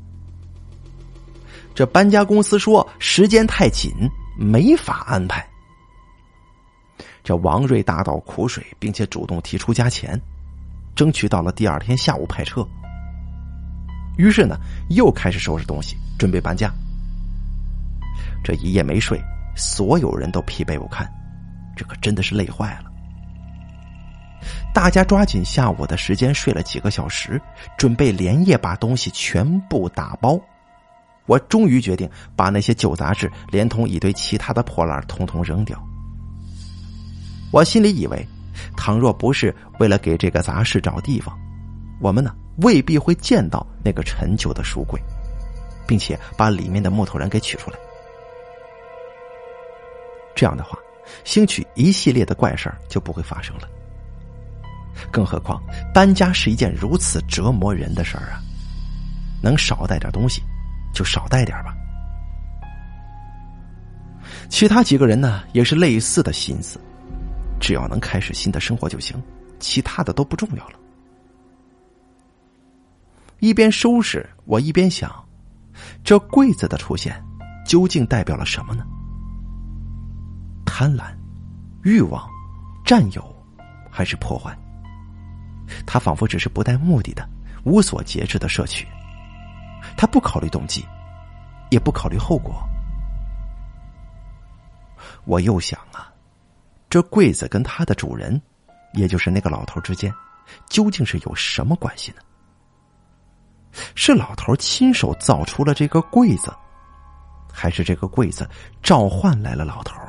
[1.74, 3.92] 这搬家公司说时间太紧，
[4.38, 5.46] 没法安排。
[7.22, 10.18] 这王瑞大倒苦水，并且主动提出加钱，
[10.98, 12.66] 争取到了第二天下午派车。
[14.16, 14.58] 于是呢，
[14.90, 16.68] 又开始收拾东西，准备搬家。
[18.42, 19.16] 这一夜没睡，
[19.54, 21.08] 所有人都疲惫不堪，
[21.76, 22.90] 这可真的是累坏了。
[24.74, 27.40] 大家抓紧下午的时间睡了几个小时，
[27.76, 30.36] 准备连夜把东西全部打包。
[31.26, 35.80] 我终于决定把那些旧杂志连同一堆其他的破烂统统扔掉。
[37.52, 38.26] 我心里以为，
[38.76, 41.38] 倘若不是为了给这个杂事找地方，
[42.00, 45.00] 我们呢未必会见到那个陈旧的书柜，
[45.86, 47.78] 并且把里面的木头人给取出来。
[50.34, 50.78] 这样的话，
[51.24, 53.68] 兴许一系列的怪事就不会发生了。
[55.10, 55.62] 更何况，
[55.94, 58.40] 搬家是一件如此折磨人的事儿啊，
[59.42, 60.42] 能少带点东西。
[60.94, 61.76] 就少带点吧。
[64.48, 66.80] 其他几个人呢，也是类似的心思，
[67.60, 69.20] 只要能开始新的生活就行，
[69.58, 70.78] 其他的都不重要了。
[73.40, 75.12] 一边收拾，我一边想，
[76.02, 77.22] 这柜子的出现
[77.66, 78.84] 究竟代表了什么呢？
[80.66, 81.14] 贪婪、
[81.82, 82.28] 欲望、
[82.84, 83.36] 占有，
[83.90, 84.56] 还是破坏？
[85.86, 87.28] 他仿佛只是不带目的的、
[87.64, 88.86] 无所节制的摄取。
[89.96, 90.84] 他不考虑动机，
[91.70, 92.62] 也不考虑后果。
[95.24, 96.12] 我又想啊，
[96.90, 98.40] 这柜子跟他的主人，
[98.92, 100.12] 也就是那个老头之间，
[100.68, 102.22] 究竟是有什么关系呢？
[103.94, 106.52] 是老头亲手造出了这个柜子，
[107.52, 108.48] 还是这个柜子
[108.82, 110.00] 召唤来了老头？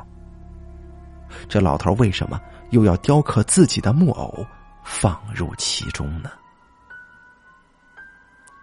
[1.48, 4.44] 这老头为什么又要雕刻自己的木偶
[4.82, 6.30] 放入其中呢？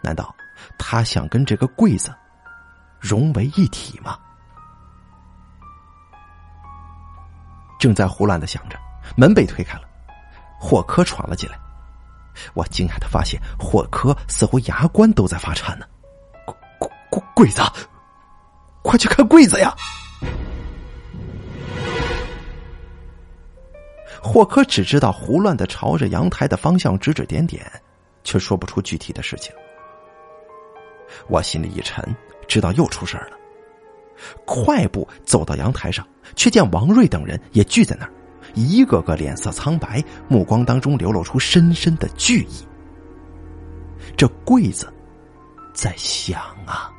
[0.01, 0.35] 难道？
[0.79, 2.13] 他想跟这个柜子
[2.99, 4.17] 融为一体吗？
[7.79, 8.77] 正在胡乱的想着，
[9.15, 9.83] 门被推开了，
[10.59, 11.57] 霍科闯了进来。
[12.53, 15.85] 我惊讶的发现，霍科似乎牙关都在发颤呢。
[16.45, 17.61] 柜柜柜子，
[18.83, 19.73] 快去看柜子呀！
[24.21, 27.65] 霍科只知道胡乱的朝着阳台的方向指指点点，
[28.23, 29.53] 却说不出具体的事情。
[31.27, 32.03] 我心里一沉，
[32.47, 33.37] 知道又出事了。
[34.45, 36.05] 快步走到阳台上，
[36.35, 38.11] 却见王瑞等人也聚在那儿，
[38.53, 42.65] 一个个脸色苍白，目光当中流露出深深的惧意。
[44.15, 44.91] 这柜子
[45.73, 46.91] 在想啊。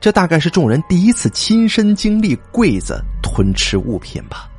[0.00, 4.50] 这大概是众人第一次亲身经历柜子吞吃物品吧。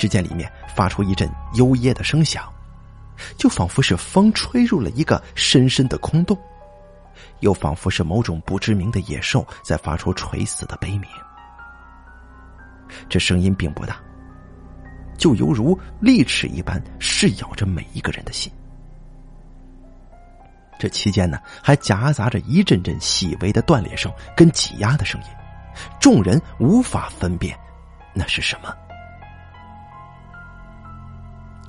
[0.00, 2.50] 只见里面发出一阵幽咽的声响，
[3.36, 6.34] 就仿佛是风吹入了一个深深的空洞，
[7.40, 11.02] 又仿佛是某种不知名的野兽在发出垂死的悲鸣。
[13.10, 14.00] 这声音并不大，
[15.18, 18.50] 就犹如利齿一般噬咬着每一个人的心。
[20.78, 25.26] 这期间呢，还夹杂着一阵阵细微的断裂声跟挤压的声音，
[26.00, 27.54] 众人无法分辨
[28.14, 28.74] 那是什么。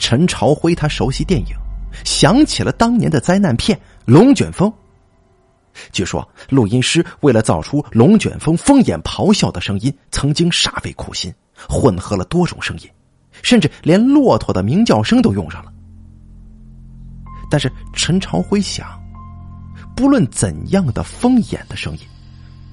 [0.02, 1.56] 陈朝辉他熟悉电影，
[2.04, 4.68] 想起了当年的灾难片《龙卷风》。
[5.92, 11.32] 据说录音师为了造出龙卷风疯眼咆哮的声音，曾经煞费苦心，
[11.70, 12.90] 混合了多种声音，
[13.44, 15.72] 甚至连骆驼的鸣叫声都用上了。
[17.50, 19.00] 但是陈朝辉想，
[19.96, 22.00] 不论怎样的疯眼的声音，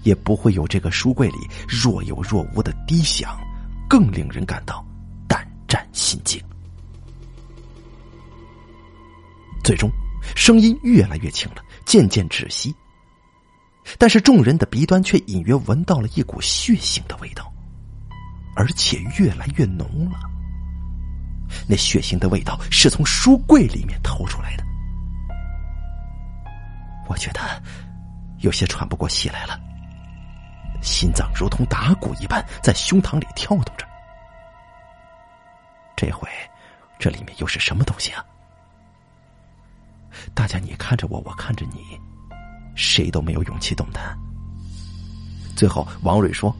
[0.02, 1.36] 也不会有这个书柜里
[1.68, 3.38] 若有若无的低响，
[3.86, 4.82] 更令人感到
[5.28, 6.42] 胆战心惊。
[9.68, 9.92] 最终，
[10.34, 12.74] 声音越来越轻了，渐渐止息。
[13.98, 17.52] 但是众人的鼻端却隐约闻到了一股血腥的味道，
[18.56, 20.20] 而且越来越浓了。
[21.68, 24.64] 那血腥的味道是从书柜里面透出来的。
[27.06, 27.62] 我觉得
[28.38, 29.60] 有些喘不过气来了，
[30.80, 33.86] 心脏如同打鼓一般在胸膛里跳动着。
[35.94, 36.26] 这回
[36.98, 38.24] 这里面又是什么东西啊？
[40.34, 41.98] 大家你看着我，我看着你，
[42.74, 44.16] 谁都没有勇气动弹。
[45.56, 46.54] 最后，王瑞说：“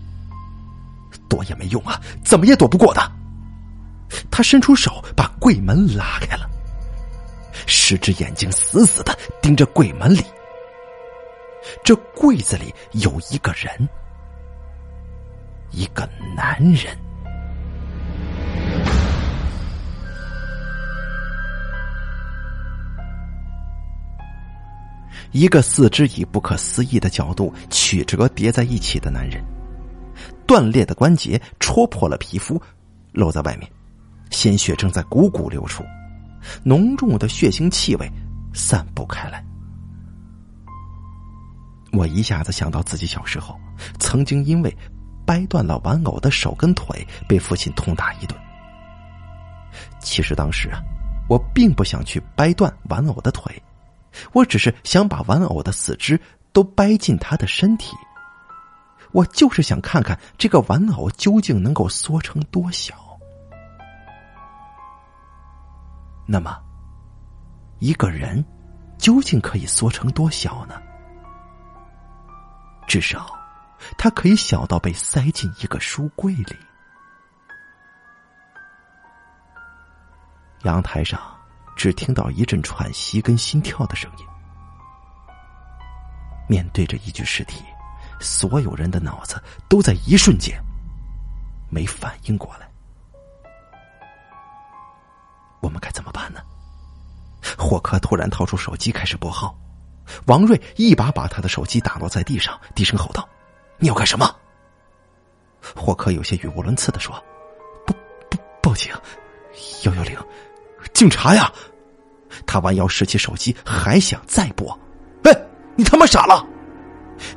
[1.29, 3.13] 躲也没用啊，怎么也躲不过的。”
[4.31, 6.49] 他伸出手把柜门拉开了，
[7.67, 10.25] 十只眼睛死死的盯着柜门里。
[11.85, 13.89] 这柜子里有一个人，
[15.71, 16.97] 一个男人，
[25.33, 29.45] 一个四肢以不可思议的角度曲折叠在一起的男人，
[30.47, 32.61] 断裂的关节戳破了皮肤，
[33.13, 33.71] 露在外面，
[34.31, 35.85] 鲜血正在汩汩流出，
[36.65, 38.11] 浓重的血腥气味
[38.55, 39.45] 散布开来。
[41.93, 43.59] 我一下子想到自己小时候，
[43.99, 44.75] 曾经因为
[45.27, 48.39] 掰断了玩偶的手跟腿，被父亲痛打一顿。
[50.01, 50.81] 其实当时啊，
[51.29, 53.63] 我并不想去掰断玩偶的腿，
[54.33, 56.21] 我只是想把玩偶的四肢
[56.53, 57.97] 都掰进他的身体。
[59.13, 62.95] 我就是想看看这个玩偶究竟能够缩成多小。
[66.27, 66.59] 那么，
[67.79, 68.45] 一个人
[68.99, 70.75] 究竟可以缩成多小呢？
[72.87, 73.35] 至少，
[73.97, 76.57] 它可以小到被塞进一个书柜里。
[80.65, 81.38] 阳台上
[81.79, 84.27] 只听到一阵喘息跟心跳的声音。
[86.49, 87.63] 面对着一具尸体，
[88.19, 90.61] 所有人的脑子都在一瞬间
[91.71, 92.69] 没反应过来。
[95.61, 96.41] 我们该怎么办呢？
[97.57, 99.57] 霍克突然掏出手机，开始拨号。
[100.27, 103.29] 王瑞一把把他的手机打落在地上，低声吼道
[103.79, 104.35] ：“你要干什么？”
[105.77, 107.23] 霍克有些语无伦次的说
[107.87, 107.93] ：“不
[108.31, 108.93] 不报警，
[109.85, 110.19] 幺幺零，
[110.93, 111.53] 警察呀！”
[112.47, 114.79] 他弯腰拾起手机，还想再拨。
[115.25, 115.33] “哎，
[115.77, 116.47] 你他妈傻了！”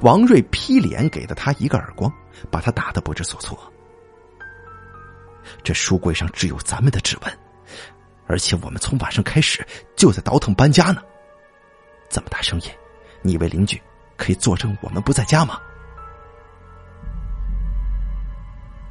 [0.02, 2.12] 王瑞劈脸给了他一个耳光，
[2.52, 3.58] 把他打得不知所措。
[5.64, 7.40] 这书柜上只有咱们的指纹，
[8.28, 11.02] 而且我们从晚上开始就在倒腾搬家呢。
[12.10, 12.70] 这么大声音，
[13.24, 13.82] 你以为邻居
[14.18, 15.60] 可以作证我们不在家吗？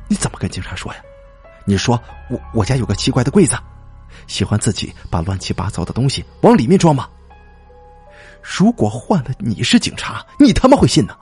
[0.08, 1.00] 你怎么跟警察说呀？
[1.64, 3.56] 你说我我家有个奇怪的柜子，
[4.26, 7.08] 喜欢自己把乱七八糟的东西往里面装吗？
[8.42, 11.16] 如果换了你是警察，你他妈会信呢？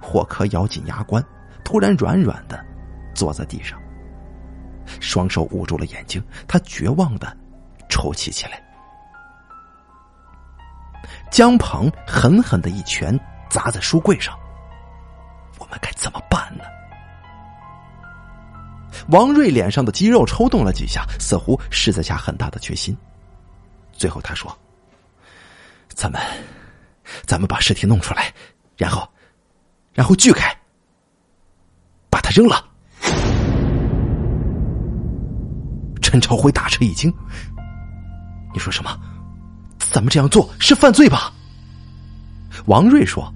[0.00, 1.24] 霍克咬紧牙关，
[1.64, 2.62] 突然软软的
[3.14, 3.78] 坐在地上，
[5.00, 7.36] 双手捂住了眼睛，他绝望的
[7.88, 8.62] 抽泣起来。
[11.30, 13.18] 江鹏狠狠的一拳
[13.50, 14.38] 砸在书柜上。
[15.58, 16.64] 我们该怎么办呢？
[19.08, 22.96] 王瑞脸上的肌肉抽动了几下，似乎是在下很大的决心。
[23.92, 24.56] 最后他说
[25.94, 26.20] ：“咱们，
[27.26, 28.32] 咱们把尸体弄出来，
[28.76, 29.08] 然后，
[29.92, 30.52] 然后锯开，
[32.10, 32.64] 把它扔了。”
[36.02, 37.12] 陈朝辉大吃一惊
[38.52, 38.98] ：“你说什么？”
[39.92, 41.32] 咱们这样做是犯罪吧？
[42.66, 43.32] 王瑞说：“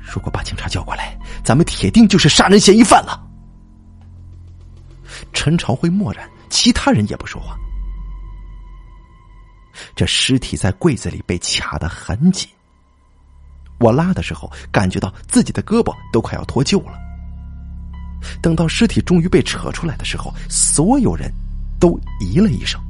[0.00, 3.24] 如果把警察叫过来，咱们铁定就是杀人嫌疑犯了。”
[5.38, 7.56] 陈朝辉默然，其他人也不说话。
[9.94, 12.48] 这尸体在柜子里被卡得很紧，
[13.78, 16.98] 我拉的时候感觉到自己的胳膊都快要脱臼了。
[18.42, 21.32] 等到尸体终于被扯出来的时候，所有人
[21.78, 21.90] 都
[22.20, 22.80] 咦了一声。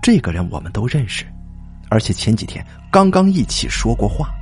[0.00, 1.26] 这个人我们都认识，
[1.88, 4.32] 而且前几天刚刚一起说过话。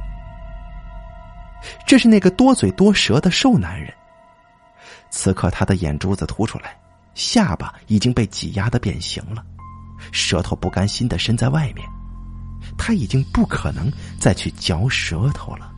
[1.86, 3.90] 这是那个多嘴多舌的瘦男人。
[5.10, 6.78] 此刻他的眼珠子凸出来，
[7.14, 9.44] 下巴已经被挤压的变形了，
[10.12, 11.88] 舌头不甘心的伸在外面，
[12.76, 15.72] 他已经不可能再去嚼舌头了。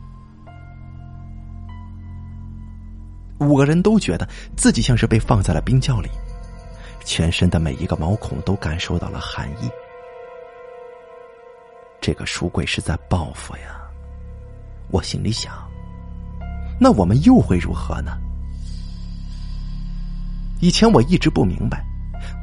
[3.39, 6.09] 五个人都觉得自己像是被放在了冰窖里，
[7.03, 9.69] 全身的每一个毛孔都感受到了寒意。
[11.99, 13.81] 这个书柜是在报复呀！
[14.91, 15.53] 我心里想，
[16.79, 18.17] 那我们又会如何呢？
[20.61, 21.83] 以前我一直不明白，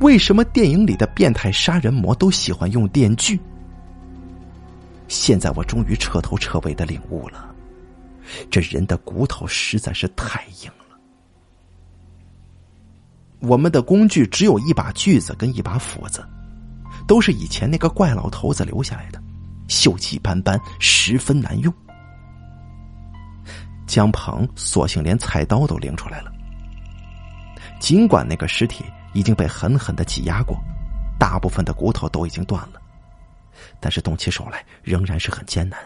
[0.00, 3.40] 为什么电影里的变态杀人魔都喜欢用电锯。
[5.06, 7.54] 现在我终于彻头彻尾的领悟了，
[8.50, 10.98] 这人的骨头实在是太硬了。
[13.40, 16.26] 我们的工具只有一把锯子跟一把斧子，
[17.06, 19.22] 都是以前那个怪老头子留下来的，
[19.68, 21.72] 锈迹斑斑，十分难用。
[23.86, 26.32] 江鹏索性连菜刀都拎出来了。
[27.78, 28.84] 尽管那个尸体
[29.14, 30.56] 已经被狠狠的挤压过，
[31.18, 32.80] 大部分的骨头都已经断了，
[33.80, 35.78] 但是动起手来仍然是很艰难。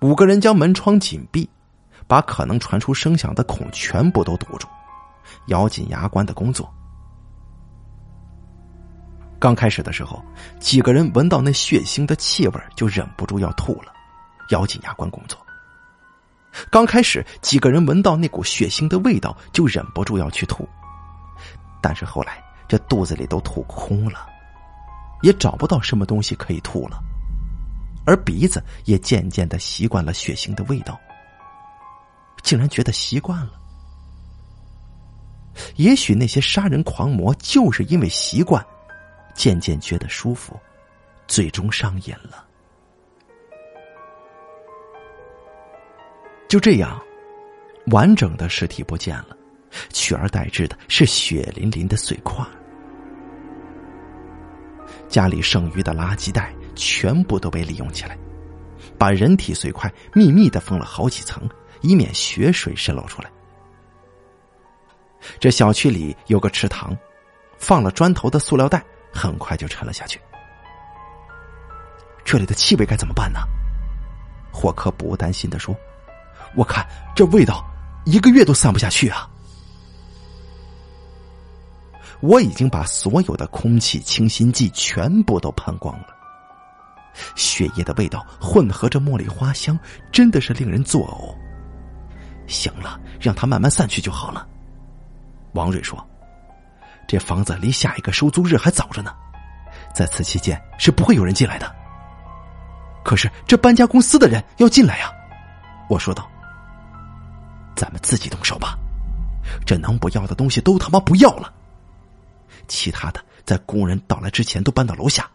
[0.00, 1.48] 五个人将门窗紧闭，
[2.06, 4.68] 把可能传出声响的孔全部都堵住，
[5.46, 6.72] 咬紧牙关的工作。
[9.40, 10.24] 刚开始的时候，
[10.60, 13.92] 几个人闻到那血腥的气味就忍不住要吐了，
[14.50, 15.38] 咬紧牙关工作。
[16.70, 20.68] 刚开始，几个人闻到那股血腥的味道，就忍不住要去吐。
[21.80, 24.26] 但是后来，这肚子里都吐空了，
[25.22, 26.98] 也找不到什么东西可以吐了，
[28.04, 30.98] 而鼻子也渐渐的习惯了血腥的味道，
[32.42, 33.52] 竟然觉得习惯了。
[35.76, 38.64] 也许那些杀人狂魔就是因为习惯，
[39.34, 40.58] 渐渐觉得舒服，
[41.28, 42.47] 最终上瘾了。
[46.48, 46.98] 就这样，
[47.88, 49.36] 完整的尸体不见了，
[49.90, 52.42] 取而代之的是血淋淋的碎块。
[55.08, 58.18] 家里剩余的垃圾袋全部都被利用起来，
[58.96, 61.46] 把人体碎块秘密的封了好几层，
[61.82, 63.30] 以免血水渗漏出来。
[65.38, 66.96] 这小区里有个池塘，
[67.58, 70.18] 放了砖头的塑料袋很快就沉了下去。
[72.24, 73.40] 这里的气味该怎么办呢？
[74.50, 75.76] 霍克不担心的说。
[76.54, 77.64] 我看这味道，
[78.04, 79.28] 一个月都散不下去啊！
[82.20, 86.06] 我已经把所有的空气清新剂全部都喷光了，
[87.36, 89.78] 血液的味道混合着茉莉花香，
[90.10, 91.32] 真的是令人作呕。
[92.48, 94.44] 行了，让它慢慢散去就好了。
[95.52, 96.04] 王瑞说
[97.06, 99.14] ：“这房子离下一个收租日还早着呢，
[99.94, 101.72] 在此期间是不会有人进来的。
[103.04, 105.12] 可是这搬家公司的人要进来呀。”
[105.88, 106.28] 我说道。
[107.78, 108.76] 咱们自己动手吧，
[109.64, 111.54] 这能不要的东西都他妈不要了。
[112.66, 115.30] 其他的在工人到来之前都搬到楼下。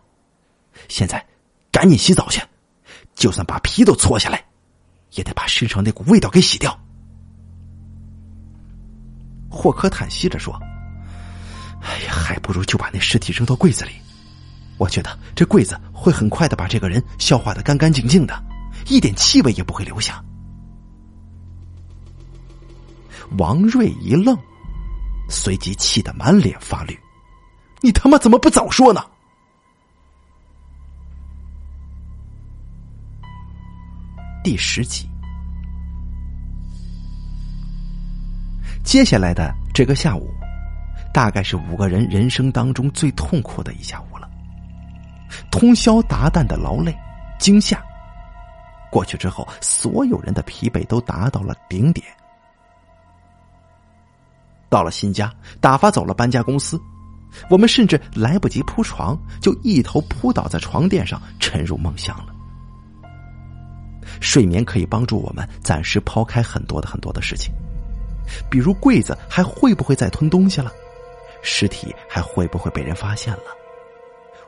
[0.90, 1.26] 现在
[1.72, 2.42] 赶紧洗澡去，
[3.16, 4.44] 就算把皮都搓下来，
[5.12, 6.78] 也得把身上那股味道给洗掉。
[9.50, 10.54] 霍克叹息着说
[11.82, 13.92] ：“哎呀，还不如就把那尸体扔到柜子里。
[14.78, 18.44] 我觉得这柜子会很快的把这个人消化的干干净净的，
[18.88, 20.22] 一点气味也不会留下。”
[23.38, 24.38] 王瑞一愣，
[25.30, 27.00] 随即气得满脸发绿
[27.82, 29.04] ：“你他妈怎么不早说呢？”
[34.44, 35.08] 第十集，
[38.84, 40.30] 接下来的这个下午，
[41.14, 44.30] 大概是五个人人生当中最痛苦的一下午了。
[45.50, 46.94] 通宵达旦的劳累、
[47.40, 47.82] 惊吓，
[48.92, 52.06] 过去之后，所有人的疲惫都达到了顶点。
[54.74, 55.32] 到了新家，
[55.62, 56.82] 打发走了搬家公司，
[57.48, 62.34] 我们甚至来不及铺床，就一头扑倒在床垫上，沉入梦乡了。
[64.20, 67.54] 睡眠可以帮助我们暂时抛开很多的很多的事情，
[68.50, 70.72] 比如柜子还会不会再吞东西了，
[71.44, 73.44] 尸体还会不会被人发现了，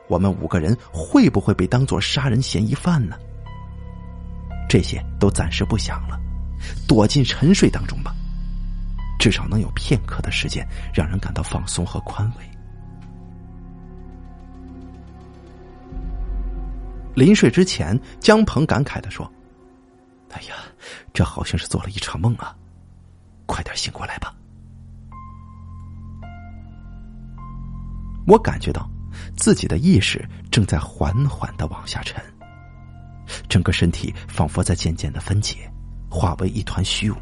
[0.08, 3.16] 我们五个人会不会被当做杀人嫌疑犯呢？
[4.68, 6.18] 这些都暂时不想了，
[6.88, 8.12] 躲进沉睡当中吧。
[9.18, 12.44] 至少能有片刻的时间，让人感到放松和宽慰。
[17.14, 19.30] 临睡之前，江鹏感慨的说
[20.32, 20.54] ：“哎呀，
[21.14, 22.54] 这好像是做了一场梦啊！
[23.46, 24.34] 快点醒过来吧。”
[28.26, 28.88] 我感觉到
[29.36, 32.22] 自己的意识正在缓缓的往下沉，
[33.48, 35.70] 整个身体仿佛在渐渐的分解，
[36.10, 37.16] 化为一团虚无。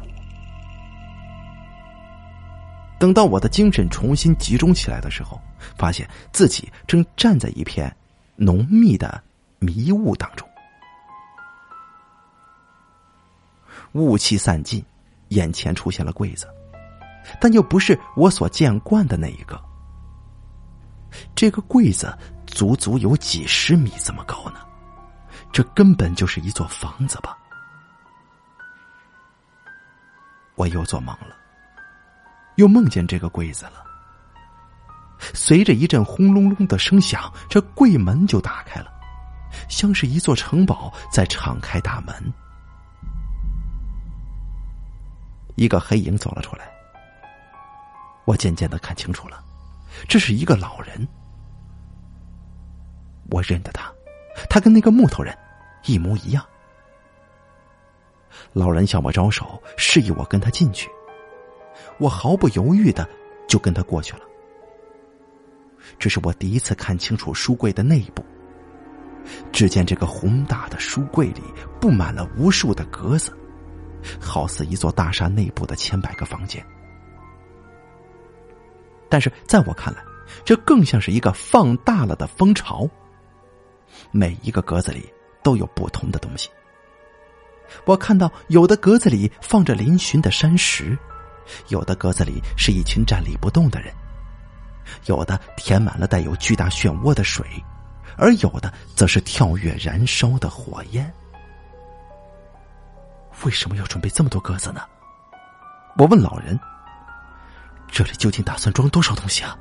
[2.97, 5.39] 等到我的精神重新集中起来的时候，
[5.77, 7.93] 发现自己正站在一片
[8.35, 9.21] 浓密的
[9.59, 10.47] 迷雾当中。
[13.91, 14.83] 雾气散尽，
[15.29, 16.47] 眼前出现了柜子，
[17.39, 19.61] 但又不是我所见惯的那一个。
[21.33, 24.59] 这个柜子足足有几十米这么高呢，
[25.51, 27.37] 这根本就是一座房子吧？
[30.55, 31.35] 我又做梦了，
[32.55, 33.83] 又梦见这个柜子了。
[35.33, 38.91] 随着一阵轰隆隆的声响，这柜门就打开了，
[39.69, 42.13] 像是一座城堡在敞开大门。
[45.55, 46.69] 一个黑影走了出来，
[48.25, 49.41] 我渐渐的看清楚了，
[50.07, 51.07] 这是一个老人。
[53.31, 53.91] 我认得他，
[54.49, 55.35] 他跟那个木头人
[55.85, 56.45] 一模一样。
[58.51, 60.89] 老人向我招手，示意我跟他进去。
[61.97, 63.07] 我毫不犹豫的
[63.47, 64.21] 就跟他过去了。
[65.99, 68.23] 这是我第一次看清楚书柜的内部。
[69.51, 71.41] 只见这个宏大的书柜里
[71.79, 73.35] 布满了无数的格子，
[74.19, 76.63] 好似一座大厦内部的千百个房间。
[79.09, 80.03] 但是在我看来，
[80.43, 82.87] 这更像是一个放大了的蜂巢。
[84.11, 85.11] 每一个格子里
[85.41, 86.49] 都有不同的东西。
[87.85, 90.95] 我看到有的格子里放着嶙峋的山石，
[91.67, 93.93] 有的格子里是一群站立不动的人，
[95.05, 97.45] 有的填满了带有巨大漩涡的水，
[98.17, 101.11] 而有的则是跳跃燃烧的火焰。
[103.43, 104.81] 为什么要准备这么多格子呢？
[105.97, 106.59] 我问老人
[107.91, 109.57] ：“这里究竟打算装多少东西啊？”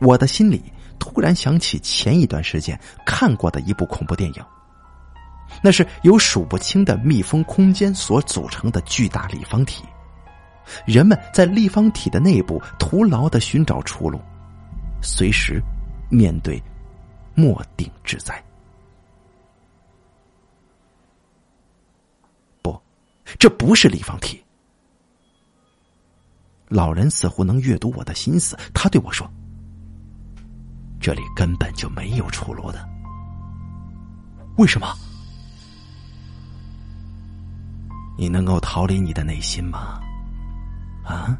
[0.00, 0.72] 我的心里。
[0.98, 4.44] 突然想起前一段时间看过的一部恐怖电影，
[5.60, 9.84] 那是由数不清的密封空间所组成的巨大立方体，
[10.86, 14.20] 人们在立方体的内部徒劳的寻找出路，
[15.02, 15.62] 随时
[16.08, 16.62] 面对
[17.34, 18.42] 末定之灾。
[22.62, 22.80] 不，
[23.38, 24.42] 这不是立方体。
[26.68, 29.30] 老人似乎能阅读我的心思，他对我说。
[30.98, 32.88] 这里根本就没有出路的。
[34.56, 34.96] 为什么？
[38.22, 40.00] 你能够逃离你的内心吗？
[41.02, 41.36] 啊？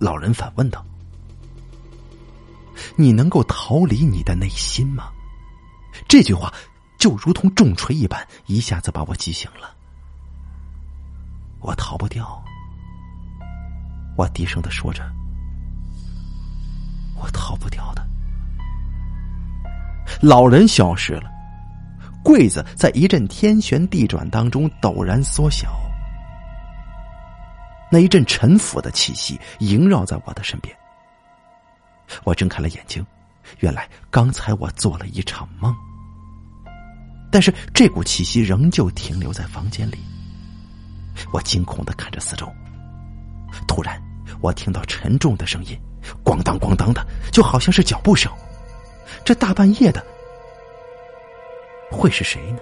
[0.00, 0.84] 老人反问道。
[2.96, 5.04] 你能够逃离你的内心吗？
[6.08, 6.52] 这句话
[6.98, 9.72] 就如同重锤一般，一下子把我击醒了。
[11.60, 12.42] 我逃不掉。
[14.16, 15.08] 我低声的说着。
[17.22, 18.04] 我逃不掉的。
[20.20, 21.30] 老人消失了，
[22.24, 25.72] 柜子在一阵天旋地转当中陡然缩小，
[27.94, 30.76] 那一阵沉腐的气息萦绕在我的身边。
[32.24, 33.06] 我睁开了眼睛，
[33.60, 35.72] 原来刚才我做了一场梦，
[37.30, 39.98] 但是这股气息仍旧停留在房间里。
[41.32, 42.52] 我惊恐的看着四周，
[43.68, 44.02] 突然
[44.40, 45.78] 我听到沉重的声音，
[46.24, 48.28] 咣当咣当的，就好像是脚步声。
[49.24, 50.04] 这大半夜的，
[51.92, 52.58] 会是谁呢？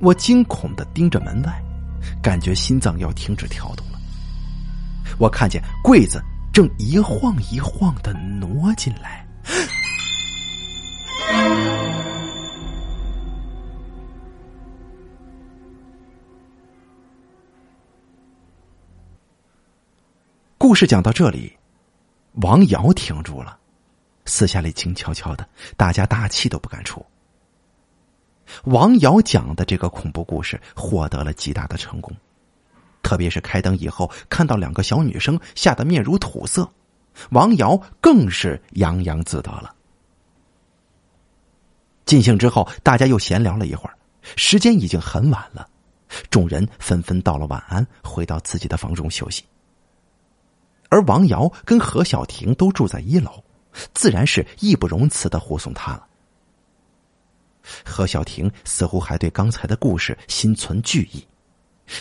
[0.00, 1.62] 我惊恐的盯着门外，
[2.22, 3.98] 感觉心脏要停止跳动了。
[5.18, 6.22] 我看见柜子
[6.52, 9.26] 正一晃一晃的挪进来。
[20.58, 21.52] 故事讲到这里。
[22.42, 23.56] 王瑶停住了，
[24.24, 27.04] 私下里静悄悄的，大家大气都不敢出。
[28.64, 32.14] 王瑶讲的这个恐怖故事获得了极大的成功，
[33.02, 36.68] 特别是开灯以后看到两个小女生吓得面如土色，
[37.30, 39.74] 王瑶更是洋洋自得了。
[42.06, 43.96] 尽兴之后，大家又闲聊了一会儿，
[44.36, 45.66] 时间已经很晚了，
[46.28, 49.42] 众人纷纷道了晚安，回到自己的房中休息。
[50.90, 53.42] 而王瑶跟何小婷都住在一楼，
[53.94, 56.06] 自然是义不容辞的护送她了。
[57.84, 61.26] 何小婷似乎还对刚才的故事心存惧意，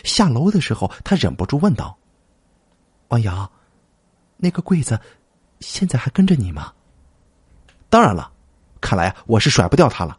[0.03, 1.97] 下楼的时候，他忍不住问道
[3.09, 3.51] ：“王瑶，
[4.37, 4.99] 那个柜子
[5.59, 6.73] 现在还跟着你吗
[7.89, 8.31] ？”“当然了，
[8.81, 10.17] 看来我是甩不掉他了。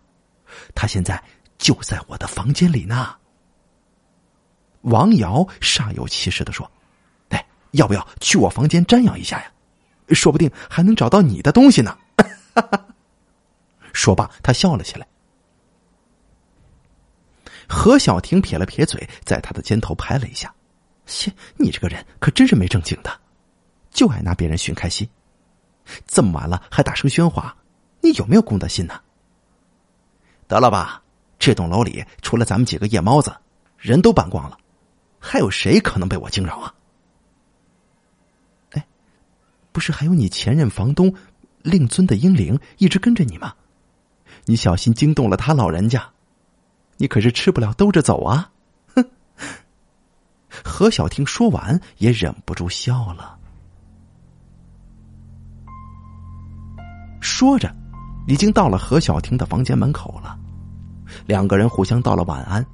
[0.74, 1.22] 他现在
[1.58, 3.14] 就在我的房间里呢。”
[4.82, 6.70] 王瑶煞有其事的说。
[7.30, 9.50] 哎要不要去我房间瞻仰一下呀？
[10.10, 11.96] 说不定还能找到你的东西呢。
[13.92, 15.06] 说罢，他笑了起来。
[17.68, 20.52] 何小婷撇了撇嘴，在他的肩头拍了一下
[21.06, 23.10] ：“切，你这个人可真是没正经的，
[23.90, 25.08] 就爱拿别人寻开心。
[26.06, 27.54] 这么晚了还大声喧哗，
[28.00, 29.00] 你有没有公德心呢？
[30.46, 31.02] 得了吧，
[31.38, 33.34] 这栋楼里除了咱们几个夜猫子，
[33.76, 34.56] 人都搬光了，
[35.18, 36.74] 还有谁可能被我惊扰啊？
[38.70, 38.86] 哎，
[39.72, 41.14] 不是还有你前任房东
[41.62, 43.54] 令尊的英灵一直跟着你吗？
[44.46, 46.10] 你小心惊动了他老人家，
[46.96, 48.50] 你可是吃不了兜着走啊！
[48.94, 49.04] 哼。
[50.62, 53.36] 何小婷说完也忍不住笑了。
[57.20, 57.74] 说着，
[58.28, 60.38] 已经到了何小婷的房间门口了。
[61.26, 62.64] 两个人互相道了晚安，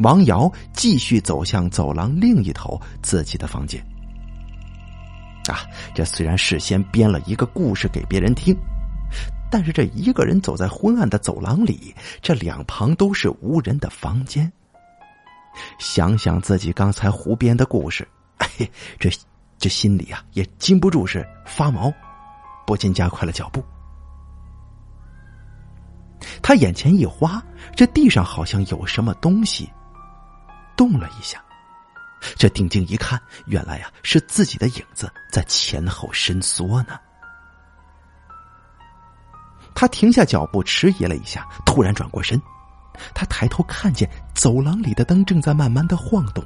[0.00, 3.84] 王瑶继续走向走廊另一头自己的房间。
[5.48, 5.60] 啊，
[5.94, 8.56] 这虽然事先编了一个故事给别人听，
[9.52, 14.50] 但是这一个人走在昏暗的走廊里，这两旁都是无人的房间。
[15.78, 18.08] 想想自己刚才胡编的故事，
[18.38, 18.48] 哎，
[18.98, 19.10] 这
[19.58, 21.92] 这心里啊也禁不住是发毛，
[22.66, 23.62] 不禁加快了脚步。
[26.40, 27.42] 他眼前一花，
[27.76, 29.70] 这地上好像有什么东西
[30.78, 31.44] 动了一下。
[32.36, 36.98] 这定睛一看，原来呀是自己的影子在前后伸缩呢。
[39.74, 42.40] 他停下脚步，迟疑了一下，突然转过身。
[43.14, 46.44] 他抬头看见走廊里的灯正在慢慢的晃动，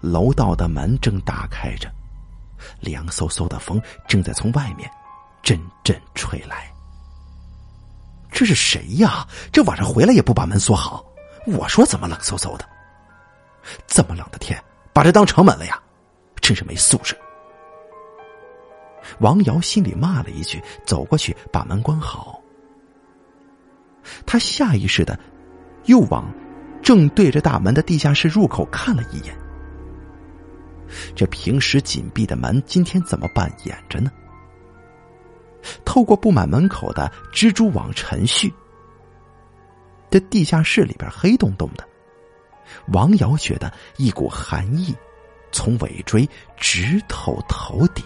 [0.00, 1.90] 楼道的门正打开着，
[2.80, 4.88] 凉飕飕的风正在从外面
[5.42, 6.72] 阵阵吹来。
[8.30, 9.26] 这是谁呀？
[9.52, 11.04] 这晚上回来也不把门锁好。
[11.46, 12.64] 我说怎么冷飕飕的？
[13.86, 14.62] 这么冷的天，
[14.92, 15.78] 把这当城门了呀？
[16.40, 17.18] 真是没素质！
[19.20, 22.40] 王瑶心里骂了一句，走过去把门关好。
[24.26, 25.18] 他下意识的。
[25.84, 26.30] 又往
[26.82, 29.34] 正对着大门的地下室入口看了一眼，
[31.16, 34.10] 这平时紧闭的门今天怎么半掩着呢？
[35.86, 38.52] 透过布满门口的蜘蛛网程序，
[40.10, 41.88] 这地下室里边黑洞洞的。
[42.92, 44.94] 王瑶觉得一股寒意
[45.52, 48.04] 从尾椎直透头顶。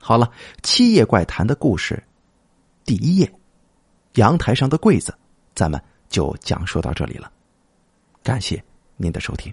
[0.00, 0.30] 好了，
[0.62, 2.02] 七夜怪谈的故事，
[2.84, 3.32] 第一页，
[4.16, 5.14] 阳台上的柜子，
[5.54, 7.32] 咱们就讲述到这里了。
[8.22, 8.62] 感谢
[8.98, 9.52] 您的收听。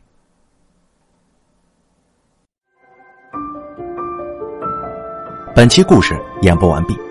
[5.56, 7.11] 本期故事演播完毕。